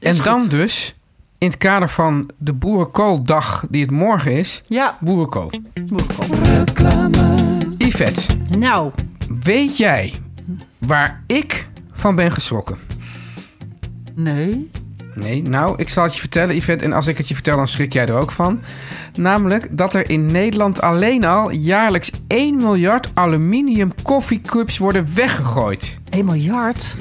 [0.00, 0.94] en dan dus,
[1.38, 5.50] in het kader van de Boerenkooldag die het morgen is, Ja, boerenkool.
[5.90, 7.74] moet komen.
[7.78, 8.22] Yvette,
[8.58, 8.90] Nou,
[9.42, 10.14] weet jij
[10.78, 12.78] waar ik van ben geschrokken?
[14.14, 14.70] nee.
[15.14, 16.84] Nee, nou, ik zal het je vertellen, Yvette.
[16.84, 18.60] En als ik het je vertel, dan schrik jij er ook van.
[19.14, 25.98] Namelijk dat er in Nederland alleen al jaarlijks 1 miljard aluminium koffiecups worden weggegooid.
[26.10, 26.96] 1 miljard.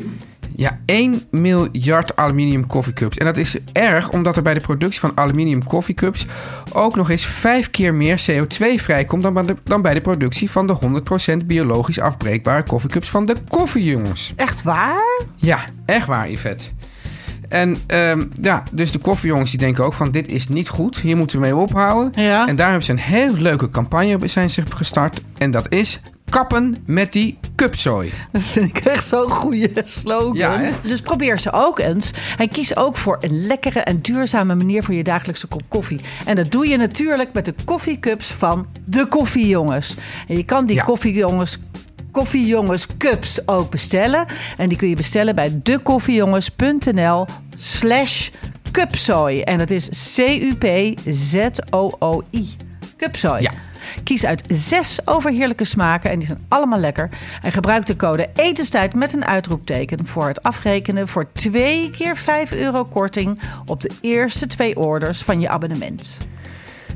[0.55, 3.17] Ja, 1 miljard aluminium koffiecups.
[3.17, 6.25] En dat is erg, omdat er bij de productie van aluminium koffiecups
[6.71, 10.51] ook nog eens vijf keer meer CO2 vrijkomt dan bij de, dan bij de productie
[10.51, 11.01] van de
[11.41, 14.33] 100% biologisch afbreekbare koffiecups van de koffiejongens.
[14.35, 15.21] Echt waar?
[15.35, 16.69] Ja, echt waar, Yvette.
[17.53, 20.97] En ehm, ja, dus de koffiejongens die denken ook van dit is niet goed.
[20.99, 22.23] Hier moeten we mee ophouden.
[22.23, 22.47] Ja.
[22.47, 25.21] En daar hebben ze een heel leuke campagne zijn ze gestart.
[25.37, 28.13] En dat is kappen met die cupzooi.
[28.31, 30.35] Dat vind ik echt zo'n goede slogan.
[30.35, 32.11] Ja, dus probeer ze ook eens.
[32.37, 35.99] En kies ook voor een lekkere en duurzame manier voor je dagelijkse kop koffie.
[36.25, 39.95] En dat doe je natuurlijk met de koffiecups van de koffiejongens.
[40.27, 40.83] En je kan die Ja.
[40.83, 41.57] koffiejongens
[42.13, 44.25] koffiejongens cups ook bestellen.
[44.57, 48.29] En die kun je bestellen bij dekoffiejongens.nl slash
[48.71, 49.41] cupzooi.
[49.41, 50.95] En dat is C-U-P-Z-O-O-I.
[52.97, 53.41] Cupzooi.
[53.41, 53.51] Ja.
[54.03, 57.09] Kies uit zes overheerlijke smaken en die zijn allemaal lekker.
[57.41, 62.51] En gebruik de code etenstijd met een uitroepteken voor het afrekenen voor twee keer 5
[62.51, 66.17] euro korting op de eerste twee orders van je abonnement.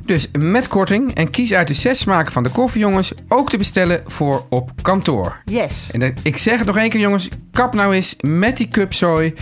[0.08, 4.02] Dus met korting en kies uit de zes smaken van de koffiejongens ook te bestellen
[4.06, 5.41] voor op kantoor.
[5.46, 5.88] Yes.
[5.91, 9.34] En ik zeg het nog één keer jongens, kap nou eens met die cupzooi.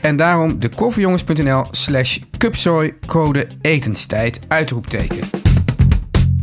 [0.00, 5.30] En daarom de koffiejongens.nl slash cupzooi code etenstijd uitroepteken.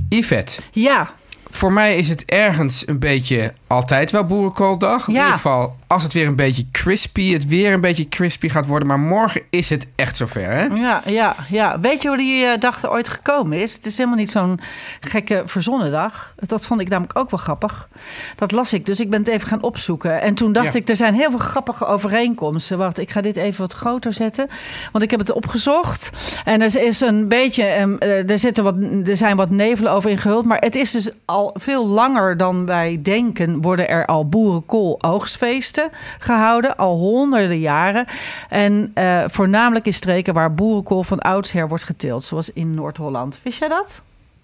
[0.09, 1.09] Yvette, Ja,
[1.49, 5.07] voor mij is het ergens een beetje altijd wel boerenkooldag.
[5.07, 5.19] In Ja.
[5.19, 8.87] ieder geval als het weer een beetje crispy, het weer een beetje crispy gaat worden.
[8.87, 10.63] Maar morgen is het echt zover hè?
[10.63, 11.79] ja, ja, ja.
[11.79, 13.73] Weet je hoe die eh, dag er ooit gekomen is?
[13.73, 14.59] Het is helemaal niet zo'n
[15.01, 16.33] gekke verzonnen dag.
[16.35, 17.87] Dat vond ik namelijk ook wel grappig.
[18.35, 20.21] Dat las ik, dus ik ben het even gaan opzoeken.
[20.21, 20.79] En toen dacht Ja.
[20.79, 22.77] ik, er zijn heel veel grappige overeenkomsten.
[22.77, 24.49] Wacht, ik ga dit even wat groter zetten.
[24.91, 26.09] Want ik heb het opgezocht.
[26.43, 28.75] En er is een beetje, ehm, eh, er, zitten wat,
[29.07, 30.45] er zijn wat nevelen over ingehuld.
[30.45, 33.61] Maar het is dus al veel langer dan wij denken...
[33.61, 34.29] worden er al
[36.19, 36.77] gehouden.
[36.77, 38.05] Al honderden jaren.
[38.49, 42.23] En eh, voornamelijk in streken waar boerenkool van oudsher wordt geteeld.
[42.23, 43.39] Zoals in Noord-Holland.
[43.43, 44.01] Wist jij dat?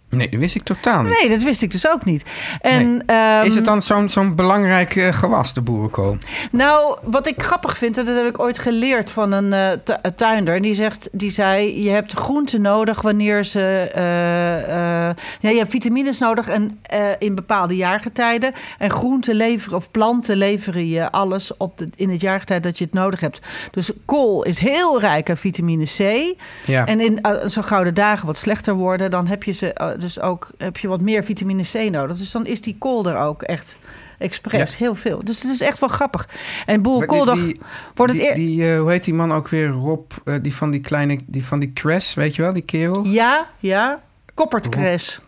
[0.10, 1.20] Nee, dat wist ik totaal niet.
[1.22, 2.26] Nee, dat wist ik dus ook niet.
[2.62, 6.18] En, ehm, Is het dan zo'n zo'n belangrijk eh, gewas, de boerenkool?
[6.52, 10.56] Nou, wat ik grappig vind, dat heb ik ooit geleerd van een een tuinder.
[10.56, 13.92] En Die, zegt, die zei, je hebt groenten nodig wanneer ze...
[13.94, 14.74] eh,
[15.40, 16.80] ja, je hebt vitamines nodig en,
[17.20, 18.54] in bepaalde jaargetijden.
[18.78, 22.84] En groenten leveren, of planten leveren je alles op de, in het jaargetijd dat je
[22.84, 23.40] het nodig hebt.
[23.72, 26.34] Dus kool is heel rijk aan vitamine C.
[26.66, 26.86] Ja.
[26.86, 30.20] En in uh, zo gouden dagen wat slechter worden, dan heb je, ze, uh, dus
[30.20, 32.18] ook, heb je wat meer vitamine C nodig.
[32.18, 33.78] Dus dan is die kool er ook echt
[34.18, 34.78] expres, Ja.
[34.78, 35.24] heel veel.
[35.24, 36.30] Dus het is echt wel grappig.
[36.66, 37.40] En boerenkooldag
[37.96, 38.22] wordt het...
[38.22, 39.68] die, die, eh, hoe heet die man ook weer?
[39.68, 43.04] Rob, eh, die van die kleine, die van die Cres, weet je wel, die kerel?
[43.06, 44.02] Ja, ja.
[44.34, 45.20] Koppertkres.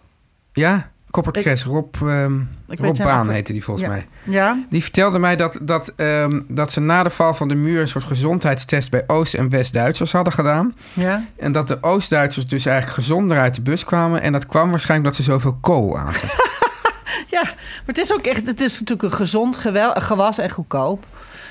[0.53, 1.63] Ja, Koppert Cres.
[1.63, 2.33] Rob, ehm,
[2.67, 3.91] Rob Baan heette die volgens Ja.
[3.93, 4.07] mij.
[4.23, 4.63] Ja.
[4.69, 7.81] Die vertelde mij dat, dat, ehm, dat ze na de val van de muur...
[7.81, 10.73] een soort gezondheidstest bij Oost- en West-Duitsers hadden gedaan.
[10.93, 11.23] Ja.
[11.37, 14.21] En dat de Oost-Duitsers dus eigenlijk gezonder uit de bus kwamen.
[14.21, 16.27] En dat kwam waarschijnlijk dat ze zoveel kool aten.
[17.35, 18.45] ja, maar het is ook echt...
[18.47, 21.05] Het is natuurlijk een gezond gewel, gewas en goedkoop.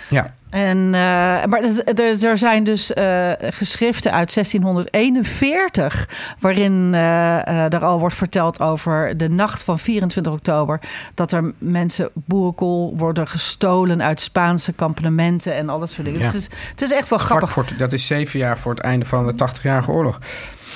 [0.09, 0.35] ja.
[0.51, 1.01] En, eh,
[1.45, 6.09] maar er- er, zijn dus eh, geschriften uit 1641...
[6.41, 10.81] waarin eh, er al wordt verteld over de nacht van 24 oktober...
[11.15, 15.55] dat er mensen boerenkool worden gestolen uit Spaanse kampementen...
[15.55, 16.21] en al dat soort dingen.
[16.23, 16.31] Ja.
[16.31, 17.55] Dus het, is, het is echt wel grappig.
[17.77, 20.19] dat is zeven jaar voor het einde van de 80-jarige oorlog.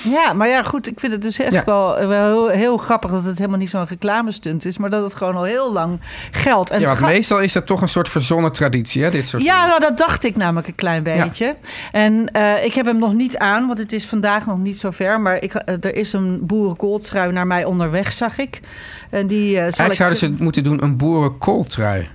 [0.03, 1.63] Ja, maar ja, goed, ik vind het dus echt Ja.
[1.65, 3.11] wel, wel heel, heel grappig...
[3.11, 4.77] dat het helemaal niet zo'n reclamestunt is...
[4.77, 5.99] maar dat het gewoon al heel lang
[6.31, 6.69] geldt.
[6.69, 9.11] En ja, want meestal is dat toch een soort verzonnen traditie, hè?
[9.11, 11.55] Dit soort Ja, nou, dat dacht ik namelijk een klein beetje.
[11.91, 14.91] En eh, ik heb hem nog niet aan, want het is vandaag nog niet zo
[14.91, 15.21] ver.
[15.21, 18.59] Maar ik, eh, er is een boerenkooltrui naar mij onderweg, zag ik.
[19.09, 19.97] En die zal Eigenlijk ik...
[19.97, 22.07] zouden ze het moeten doen, een boerenkooltrui.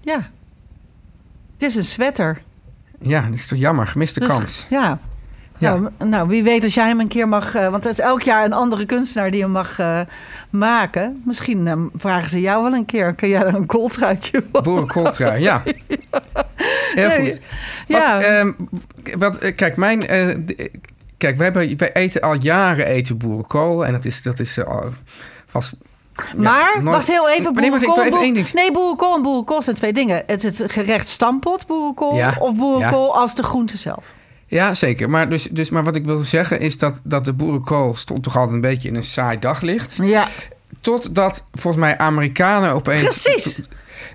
[0.00, 0.30] Ja.
[1.52, 2.42] Het is een sweater.
[3.00, 4.66] Ja, dat is toch jammer, gemiste Dus- kans.
[4.70, 4.98] Ja.
[5.58, 5.74] Ja.
[5.76, 7.52] Nou, nou, wie weet als jij hem een keer mag...
[7.52, 9.78] want er is elk jaar een andere kunstenaar die hem mag
[10.50, 11.22] maken.
[11.24, 13.14] Misschien vragen ze jou wel een keer.
[13.14, 15.62] Kun jij er een kooltruitje van Boerenkooltrui, ja.
[16.94, 17.40] Heel Nee, goed.
[17.86, 18.52] Ja, Wat, ehm,
[19.18, 20.06] wat, eh, kijk, mijn...
[20.08, 20.26] eh,
[21.16, 23.86] kijk, wij, wij eten al jaren eten boerenkool.
[23.86, 24.84] En dat is, dat is eh, al
[25.48, 25.74] vast...
[26.16, 27.54] ja, Maar, nooit- wacht heel even.
[27.54, 30.22] Nee, ik boerenkool, even ding Nee, boerenkool en boerenkool zijn twee dingen.
[30.26, 34.04] Het is het gerecht stampot boerenkool Ja, of boerenkool als de groente zelf.
[34.46, 35.10] Ja, zeker.
[35.10, 38.36] Maar, dus, dus, maar wat ik wilde zeggen is dat, dat de boerenkool stond toch
[38.36, 39.98] altijd een beetje in een saai daglicht.
[40.02, 40.26] Ja,
[40.80, 43.22] Totdat volgens mij Amerikanen opeens...
[43.22, 43.58] Precies.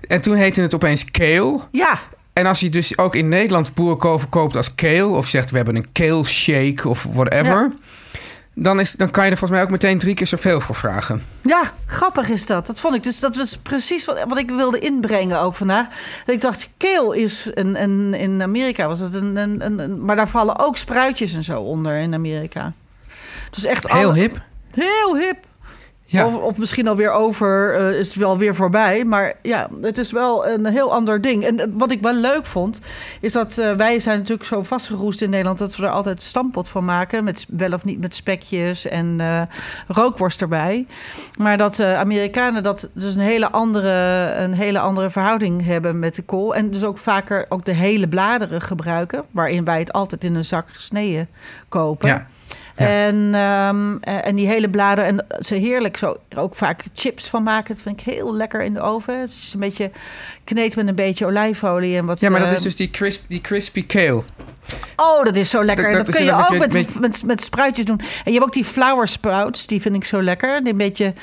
[0.08, 1.58] En toen heette het opeens kale.
[1.70, 1.98] ja.
[2.38, 5.06] En als je dus ook in Nederland boerenkool verkoopt als kale...
[5.06, 7.54] of zegt we hebben een kale shake of whatever...
[7.54, 7.70] Ja.
[8.60, 11.22] Dan, is, dan kan je er volgens mij ook meteen drie keer zoveel voor vragen.
[11.42, 12.66] Ja, grappig is dat.
[12.66, 13.20] Dat vond ik dus.
[13.20, 15.86] Dat was precies wat, wat ik wilde inbrengen ook vandaag.
[16.26, 20.16] Dat ik dacht, kale is een, een in Amerika was het een, een, een, maar
[20.16, 22.72] daar vallen ook spruitjes en zo onder in Amerika.
[23.50, 24.40] Dus echt Heel alle- hip.
[24.74, 25.36] heel hip.
[26.10, 26.26] Ja.
[26.26, 29.04] Of, of misschien alweer over, eh, is het wel weer voorbij.
[29.04, 31.44] Maar ja, het is wel een heel ander ding.
[31.44, 32.80] En wat ik wel leuk vond,
[33.20, 35.58] is dat eh, wij zijn natuurlijk zo vastgeroest in Nederland...
[35.58, 37.24] dat we er altijd stampot van maken.
[37.24, 39.42] Met, wel of niet met spekjes en eh,
[39.86, 40.86] rookworst erbij.
[41.38, 46.22] Maar dat Amerikanen dat dus een hele, andere, een hele andere verhouding hebben met de
[46.22, 46.54] kool.
[46.54, 49.24] En dus ook vaker ook de hele bladeren gebruiken.
[49.30, 51.28] Waarin wij het altijd in een zak gesneden
[51.68, 52.08] kopen.
[52.08, 52.26] Ja.
[52.78, 52.86] Ja.
[52.88, 57.42] En, ehm, eh, en die hele bladeren, en ze heerlijk zo ook vaak chips van
[57.42, 57.74] maken.
[57.74, 59.20] Dat vind ik heel lekker in de oven.
[59.20, 59.90] Het is een beetje
[60.44, 62.20] kneed met een beetje olijfolie en wat.
[62.20, 64.22] Ja, maar dat is dus die, crisp, die crispy kale.
[64.96, 65.84] Oh, dat is zo lekker.
[65.84, 67.98] Dat- Dat, dat kun je ook met, beetje- met, met spruitjes doen.
[68.00, 70.60] En je hebt ook die flower sprouts, die vind ik zo lekker.
[70.62, 71.14] Die een beetje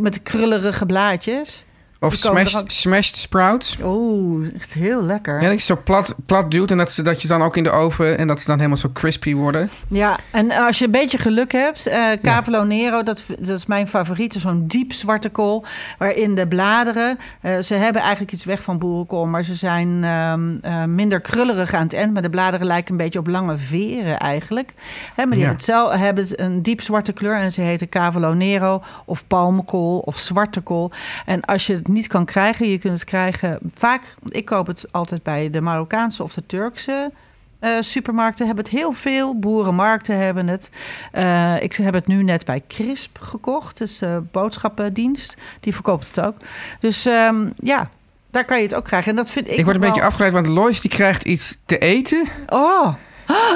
[0.00, 1.64] met krullerige blaadjes.
[2.00, 3.76] Of smashed, smashed sprouts.
[3.84, 5.42] Oeh, echt heel lekker.
[5.42, 7.62] Ja, dat je zo plat, plat duwt en dat, ze, dat je dan ook in
[7.62, 8.18] de oven...
[8.18, 9.70] en dat ze dan helemaal zo crispy worden.
[9.88, 13.88] Ja, en als je een beetje geluk hebt, eh Cavolo Nero, dat, dat is mijn
[13.88, 14.32] favoriet.
[14.38, 15.64] Zo'n diep zwarte kool,
[15.98, 17.18] waarin de bladeren...
[17.40, 21.74] eh, ze hebben eigenlijk iets weg van boerenkool, maar ze zijn ehm, eh, minder krullerig
[21.74, 22.12] aan het eind.
[22.12, 24.74] Maar de bladeren lijken een beetje op lange veren eigenlijk.
[25.14, 25.54] Hè, maar die Ja.
[25.56, 30.18] hebben, het hebben een diep zwarte kleur en ze heten Cavolo Nero of palmkool of
[30.18, 30.90] zwarte kool.
[31.26, 34.02] En als je het niet kan krijgen, je kunt het krijgen vaak...
[34.28, 37.10] Ik koop het altijd bij de Marokkaanse of de Turkse
[37.58, 39.38] eh, supermarkten hebben het heel veel.
[39.38, 40.70] Boerenmarkten hebben het.
[41.12, 43.78] Eh, ik heb het nu net bij Crisp gekocht.
[43.78, 45.36] Dus de boodschappendienst.
[45.60, 46.36] Die verkoopt het ook.
[46.80, 47.90] Dus ehm, ja,
[48.30, 49.10] daar kan je het ook krijgen.
[49.10, 49.56] En dat vind ik.
[49.56, 52.24] Ik, word een beetje afgeleid, want Lois die krijgt iets te eten.
[52.48, 52.94] Oh,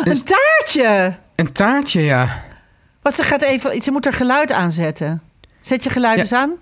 [0.04, 1.14] Dus- een taartje.
[1.34, 2.42] Een taartje, ja.
[3.02, 3.82] Wat ze gaat even.
[3.82, 5.22] Ze moet er geluid aanzetten.
[5.60, 6.22] Zet je geluid Ja.
[6.22, 6.52] eens aan.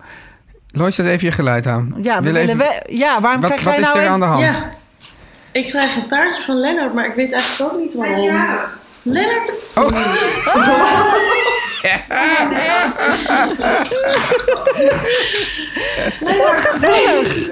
[0.72, 1.94] Lois, zet even je geluid aan.
[2.02, 4.04] Ja, we Willen willen even- we, ja waarom Wat, krijg wat jij is nou er
[4.04, 4.42] eens- aan de hand?
[4.54, 4.70] Ja.
[5.52, 8.38] Ik krijg een taartje van Lennart, maar ik weet eigenlijk ook niet waarom.
[9.02, 9.52] Lennart,
[16.20, 17.48] Wat gezellig.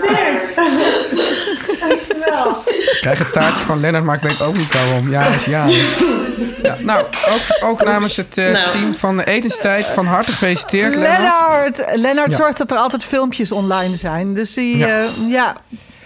[1.80, 2.62] dankjewel.
[2.66, 5.10] Ik krijg een taartje van Lennart, maar ik weet ook niet waarom.
[5.10, 5.66] Ja, is ja.
[6.62, 8.70] ja nou, ook, ook namens het eh, Nou.
[8.70, 11.78] team van de etenstijd van harte gefeliciteerd, Lennart.
[11.78, 11.96] Lennart.
[12.00, 12.36] Lennart Ja.
[12.36, 14.34] zorgt dat er altijd filmpjes online zijn.
[14.34, 14.86] Dus die, Ja.
[14.88, 15.06] ja.
[15.28, 15.56] ja.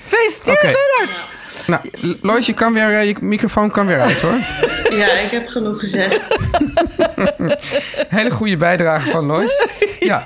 [0.08, 0.62] Gefeliciteerd.
[0.62, 1.16] Lennart.
[1.66, 1.82] Nou,
[2.22, 4.38] Lois, je, kan weer, eh, je microfoon kan weer uit, hoor.
[4.98, 6.28] Ja, ik heb genoeg gezegd.
[8.16, 9.52] Hele goede bijdrage van Lois.
[10.00, 10.22] Ja.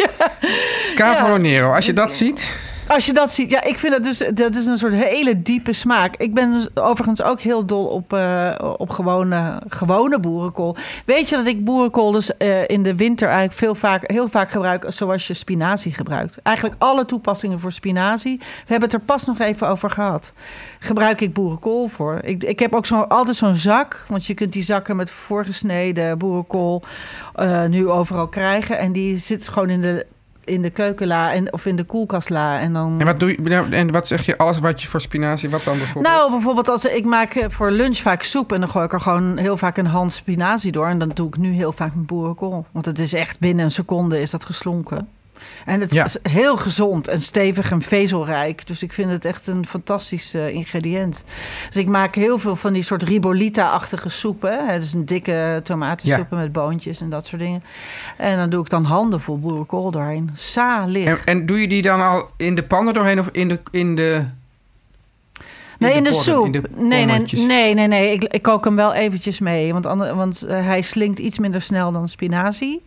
[0.95, 2.49] Cavolo Nero, als je dat ziet...
[2.89, 5.73] Als je dat ziet, ja, ik vind het dus, dat is een soort hele diepe
[5.73, 6.17] smaak.
[6.17, 10.77] Ik ben dus overigens ook heel dol op, eh, op gewone, gewone boerenkool.
[11.05, 14.51] Weet je dat ik boerenkool dus eh, in de winter eigenlijk veel vaak, heel vaak
[14.51, 16.39] gebruik zoals je spinazie gebruikt?
[16.43, 18.39] Eigenlijk alle toepassingen voor spinazie.
[18.39, 20.33] We hebben het er pas nog even over gehad.
[20.79, 22.21] Gebruik ik boerenkool voor.
[22.23, 26.19] Ik, ik heb ook zo, altijd zo'n zak, want je kunt die zakken met voorgesneden
[26.19, 26.83] boerenkool
[27.35, 28.79] eh, nu overal krijgen.
[28.79, 30.07] En die zit gewoon in de
[30.47, 32.61] in de keukenla en, of in de koelkastla.
[32.61, 33.01] En dan.
[33.01, 35.79] En wat, doe je, en wat zeg je, alles wat je voor spinazie, wat dan
[35.79, 36.15] bijvoorbeeld?
[36.15, 39.01] Nou, bijvoorbeeld als ik maak eh, voor lunch vaak soep en dan gooi ik er
[39.01, 40.87] gewoon heel vaak een hand spinazie door.
[40.87, 42.67] En dan doe ik nu heel vaak mijn boerenkool.
[42.73, 45.09] Want het is echt binnen een seconde is dat geslonken.
[45.65, 46.05] En het Ja.
[46.05, 48.67] is heel gezond en stevig en vezelrijk.
[48.67, 51.23] Dus ik vind het echt een fantastisch eh, ingrediënt.
[51.69, 54.67] Dus ik maak heel veel van die soort ribolita-achtige soepen.
[54.67, 54.79] hè.
[54.79, 57.63] Dus een dikke tomatensoepen met boontjes en dat soort dingen.
[58.17, 60.31] En dan doe ik dan handenvol boerenkool doorheen.
[60.35, 61.05] Zalig.
[61.07, 63.61] en, en doe je die dan al in de pannen doorheen of in de...
[63.71, 64.25] In de
[65.79, 66.45] Nee, in de, soep.
[66.45, 68.13] in de nee, nee, nee, nee, nee.
[68.13, 69.73] Ik, ik kook hem wel eventjes mee.
[69.73, 72.83] Want, ander- want eh, hij slinkt iets minder snel dan spinazie.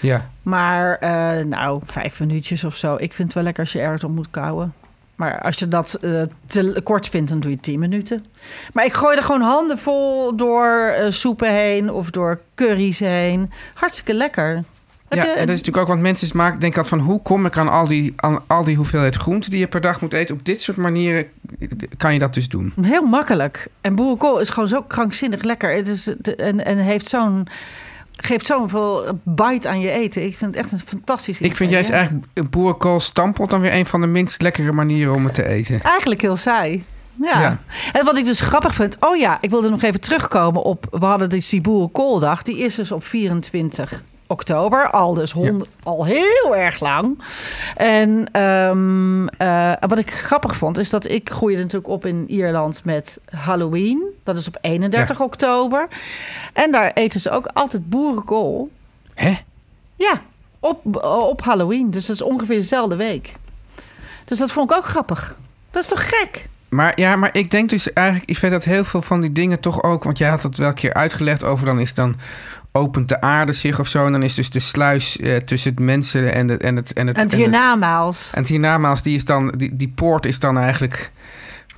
[0.00, 0.30] Ja.
[0.42, 2.94] Maar eh, nou, vijf minuutjes of zo.
[2.94, 4.74] Ik vind het wel lekker als je ergens op moet kouwen.
[5.16, 8.24] Maar als je dat eh, te kort vindt, dan doe je tien minuten.
[8.72, 13.50] Maar ik gooi er gewoon handen vol door eh, soepen heen of door curry's heen.
[13.74, 14.64] Hartstikke lekker.
[15.08, 17.10] Ja, en dat is natuurlijk ook, want mensen maken, denken altijd van...
[17.10, 20.00] hoe kom ik aan al, die, aan al die hoeveelheid groenten die je per dag
[20.00, 20.34] moet eten?
[20.34, 21.26] Op dit soort manieren
[21.96, 22.72] kan je dat dus doen.
[22.80, 23.66] Heel makkelijk.
[23.80, 25.74] En boerenkool is gewoon zo krankzinnig lekker.
[25.74, 27.48] Het is, en, en heeft zo'n,
[28.16, 30.24] geeft zoveel bite aan je eten.
[30.24, 32.24] Ik vind het echt een fantastisch Ik vind juist ingrediënt.
[32.34, 35.80] eigenlijk boerenkool stampot dan weer een van de minst lekkere manieren om het te eten.
[35.82, 36.84] Eigenlijk heel saai.
[37.20, 37.40] Ja.
[37.40, 37.58] Ja.
[37.92, 38.96] En wat ik dus grappig vind...
[39.00, 40.86] Oh ja, ik wilde nog even terugkomen op...
[40.90, 42.42] We hadden dus die boerenkooldag.
[42.42, 44.90] Die is dus op 24 oktober.
[44.90, 47.22] Al dus hond, al heel erg lang.
[47.76, 50.78] En ehm, eh, wat ik grappig vond...
[50.78, 54.02] is dat ik groeide natuurlijk op in Ierland met Halloween.
[54.22, 55.88] Dat is op 31 oktober.
[56.52, 58.70] En daar eten ze ook altijd boerenkool.
[59.14, 59.38] Hè?
[59.96, 60.22] Ja,
[60.60, 61.90] op, op Halloween.
[61.90, 63.32] Dus dat is ongeveer dezelfde week.
[64.24, 65.36] Dus dat vond ik ook grappig.
[65.70, 66.48] Dat is toch gek?
[66.68, 69.82] Maar ja, maar ik denk dus eigenlijk, Yvette, dat heel veel van die dingen toch
[69.82, 70.04] ook...
[70.04, 71.66] want jij had het wel een keer uitgelegd over...
[71.66, 72.16] dan is dan
[72.76, 74.06] opent de aarde zich of zo...
[74.06, 76.92] en dan is dus de sluis eh, tussen het mensen en, het en het...
[76.92, 78.30] En het, En het hiernamaals.
[78.32, 81.10] En het hiernamaals, die, is dan, die, die poort is dan eigenlijk...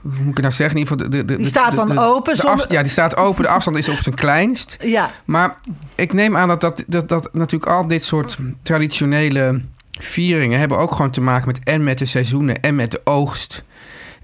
[0.03, 0.77] Hoe moet ik nou zeggen?
[0.77, 2.83] In ieder geval de, de, de, Die staat dan de- open de zonder- af- ja,
[2.83, 3.43] die staat open.
[3.43, 4.77] De afstand is op zijn kleinst.
[4.83, 5.55] Ja, Maar
[5.95, 9.61] ik neem aan dat, dat, dat, dat natuurlijk al dit soort traditionele
[10.01, 10.59] vieringen...
[10.59, 13.63] hebben ook gewoon te maken met en met de seizoenen en met de oogst.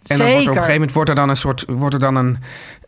[0.07, 1.64] En dan wordt er op een gegeven moment wordt er dan een soort...
[1.68, 2.39] Wordt er dan een,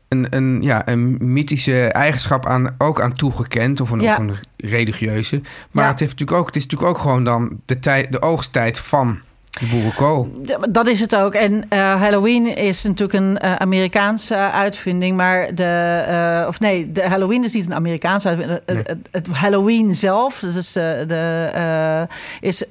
[0.09, 3.81] een, een, ja, een mythische eigenschap aan, ook aan toegekend.
[3.81, 4.13] Of een, Ja.
[4.13, 5.41] of een religieuze.
[5.71, 5.91] Maar Ja.
[5.91, 9.21] het, heeft natuurlijk ook, het is natuurlijk ook gewoon dan de, tijd, de oogsttijd van
[9.61, 10.43] de boerenkool.
[10.71, 11.35] dat is het ook.
[11.35, 15.17] En eh, Halloween is natuurlijk een eh, Amerikaanse eh, uitvinding.
[15.17, 16.45] Maar de.
[16.49, 18.61] of nee, de Halloween is niet een Amerikaanse uitvinding.
[18.67, 22.07] Het, het, het Halloween zelf dus, de,
[22.41, 22.65] is.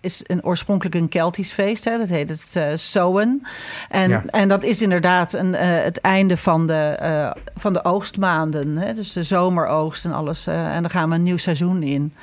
[0.00, 1.84] Is een oorspronkelijk een Keltisch feest.
[1.84, 1.98] Hè?
[1.98, 3.46] Dat heet het Samhain.
[3.88, 4.22] En, Ja.
[4.26, 8.76] en dat is inderdaad een, eh, het einde van de, eh, van de oogstmaanden.
[8.76, 8.92] Hè?
[8.94, 10.46] Dus de zomeroogst en alles.
[10.46, 12.14] en dan gaan we een nieuw seizoen in.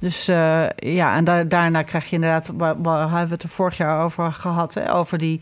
[0.00, 0.24] Dus
[0.76, 2.50] ja, en daar, daarna krijg je inderdaad...
[2.56, 4.74] Waar, waar hebben we het er vorig jaar over gehad?
[4.74, 4.94] Hè?
[4.94, 5.40] Over die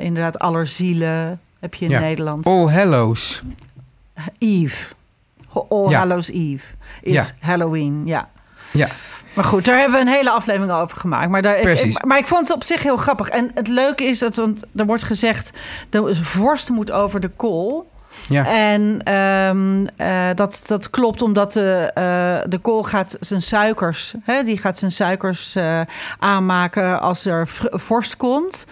[0.00, 2.00] inderdaad allerzielen heb je in Ja.
[2.00, 2.46] Nederland.
[2.46, 3.42] All Hallows.
[4.38, 4.94] Eve.
[5.68, 5.98] All Ja.
[5.98, 7.34] Hallows Eve is.
[7.40, 8.28] Halloween, ja.
[8.72, 8.88] Ja.
[9.36, 11.30] Maar goed, daar hebben we een hele aflevering over gemaakt.
[11.30, 13.28] Maar, daar, ik- maar ik vond het op zich heel grappig.
[13.28, 15.50] En het leuke is dat want er wordt gezegd...
[15.90, 17.88] de vorst moet over de kool.
[18.28, 18.46] Ja.
[18.46, 24.14] En ehm, eh, dat, dat klopt omdat de, eh, de kool gaat zijn suikers...
[24.22, 25.80] Hè, die gaat zijn suikers eh,
[26.18, 28.66] aanmaken als er vorst komt.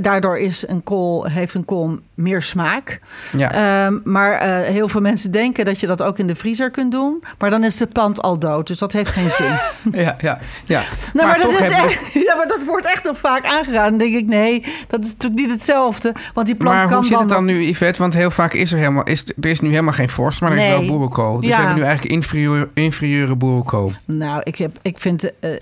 [0.00, 3.00] Daardoor is een kool, heeft een kool meer smaak.
[3.36, 3.52] Ja.
[3.86, 6.92] Ehm, maar eh, heel veel mensen denken dat je dat ook in de vriezer kunt
[6.92, 7.24] doen.
[7.38, 9.52] Maar dan is de plant al dood, dus dat heeft geen zin.
[10.02, 10.82] ja, ja, ja.
[11.12, 13.98] Nou, maar, dat toch is we- ja, maar dat wordt echt nog vaak aangeraden.
[13.98, 16.14] Dan denk ik, nee, dat is natuurlijk niet hetzelfde.
[16.34, 18.00] Want die plant Maar kan hoe zit het dan nu, Yvette?
[18.02, 19.04] Want heel vaak is er helemaal...
[19.04, 21.40] Is, er is nu helemaal geen vorst, maar er is wel boerenkool.
[21.40, 21.54] Dus Ja.
[21.56, 23.92] we hebben nu eigenlijk inferieur, inferieure boerenkool.
[24.04, 25.32] Nou, ik, heb, ik vind...
[25.40, 25.52] eh,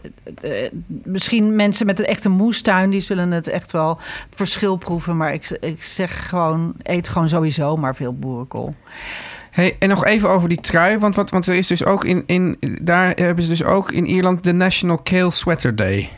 [0.43, 2.91] eh, misschien mensen met een echte moestuin...
[2.91, 3.99] die zullen het echt wel
[4.35, 5.17] verschil proeven.
[5.17, 6.48] Maar ik, ik zeg gewoon...
[6.83, 8.75] eet gewoon sowieso maar veel boerenkool.
[9.51, 10.99] Hey, en nog even over die trui.
[10.99, 12.57] Want, wat, want er is dus ook in, in...
[12.81, 16.09] Daar hebben ze dus ook in Ierland de National Kale Sweater Day.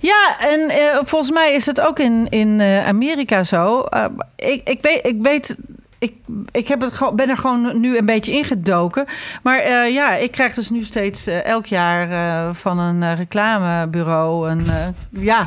[0.00, 3.80] Ja, en eh, volgens mij is het ook in, in eh, Amerika zo.
[3.80, 4.04] Eh,
[4.36, 5.06] ik, ik weet...
[5.06, 5.56] Ik weet
[5.98, 6.14] ik,
[6.50, 9.04] ik heb het, gewoon- ben er gewoon nu een beetje ingedoken.
[9.42, 12.08] Maar ja, ik krijg dus nu steeds elk jaar
[12.54, 14.66] van een reclamebureau een...
[15.10, 15.46] ja,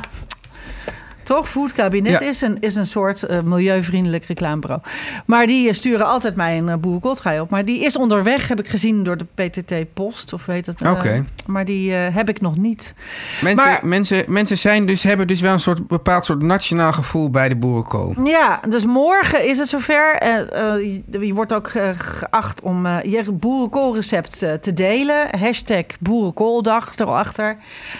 [1.27, 1.49] toch?
[1.49, 2.19] Food Cabinet Ja.
[2.27, 4.81] is, een, is een soort eh, milieuvriendelijk reclamebureau.
[5.25, 7.49] Maar die eh, sturen altijd mij een uh, boerenkooltrui op.
[7.49, 10.33] Maar die is onderweg, heb ik gezien door de PTT Post.
[10.33, 10.81] Of weet het.
[10.81, 11.25] eh, Oké.
[11.45, 12.93] Maar die eh, heb ik nog niet.
[13.41, 17.29] Mensen, Maar- mensen, mensen zijn dus, hebben dus wel een soort bepaald soort nationaal gevoel
[17.29, 18.15] bij de boerenkool.
[18.23, 20.15] Ja, dus morgen is het zover.
[20.15, 25.39] Eh, eh, je, wordt ook eh, geacht om eh, je boerenkoolrecept eh, te delen.
[25.39, 27.57] Hashtag boerenkooldag erachter.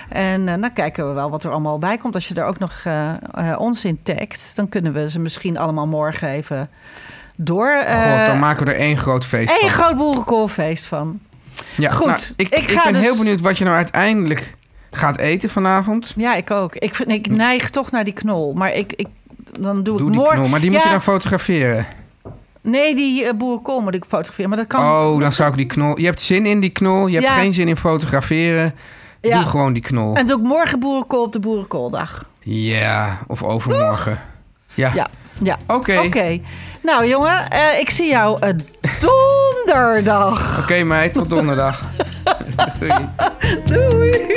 [0.10, 2.14] En eh, dan kijken we wel wat er allemaal bij komt.
[2.14, 2.84] Als je er ook nog
[3.34, 6.70] eh, ons in tagt, dan kunnen we ze misschien allemaal morgen even
[7.36, 7.70] door.
[7.70, 9.70] eh, God, dan maken we er één groot feest één van.
[9.70, 11.20] groot boerenkoolfeest van.
[11.78, 14.56] Ja, Goed, nou, ik, ik ben dus- heel benieuwd wat je nou uiteindelijk
[14.92, 16.14] gaat eten vanavond.
[16.16, 16.76] Ja, ik ook.
[16.76, 18.54] Ik, ik neig toch naar die knol.
[18.54, 19.08] Maar ik, ik,
[19.60, 20.36] dan doe, Doe ik die morgen...
[20.38, 21.86] knol, maar die moet je dan fotograferen.
[22.62, 24.50] Nee, die boerenkool moet ik fotograferen.
[24.50, 24.82] Maar dat kan...
[24.82, 26.00] Oh, dan zou ik die knol...
[26.00, 27.34] Je hebt zin in die knol, je hebt Ja.
[27.36, 28.74] geen zin in fotograferen.
[29.22, 29.38] Ja.
[29.38, 30.16] Doe gewoon die knol.
[30.16, 32.30] En doe ik morgen boerenkool op de boerenkooldag.
[32.50, 34.20] Ja, of overmorgen.
[34.74, 35.08] Ja, Ja,
[35.44, 35.58] ja.
[35.68, 36.00] oké.
[36.00, 36.40] Oké.
[36.84, 38.54] Nou jongen, eh, ik zie jou eh,
[39.00, 40.60] donderdag.
[40.60, 41.84] Oké meid, tot donderdag.
[42.80, 43.08] Doei.
[43.66, 44.36] Doei.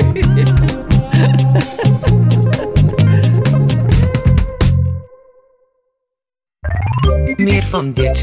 [7.37, 8.23] Meer van dit.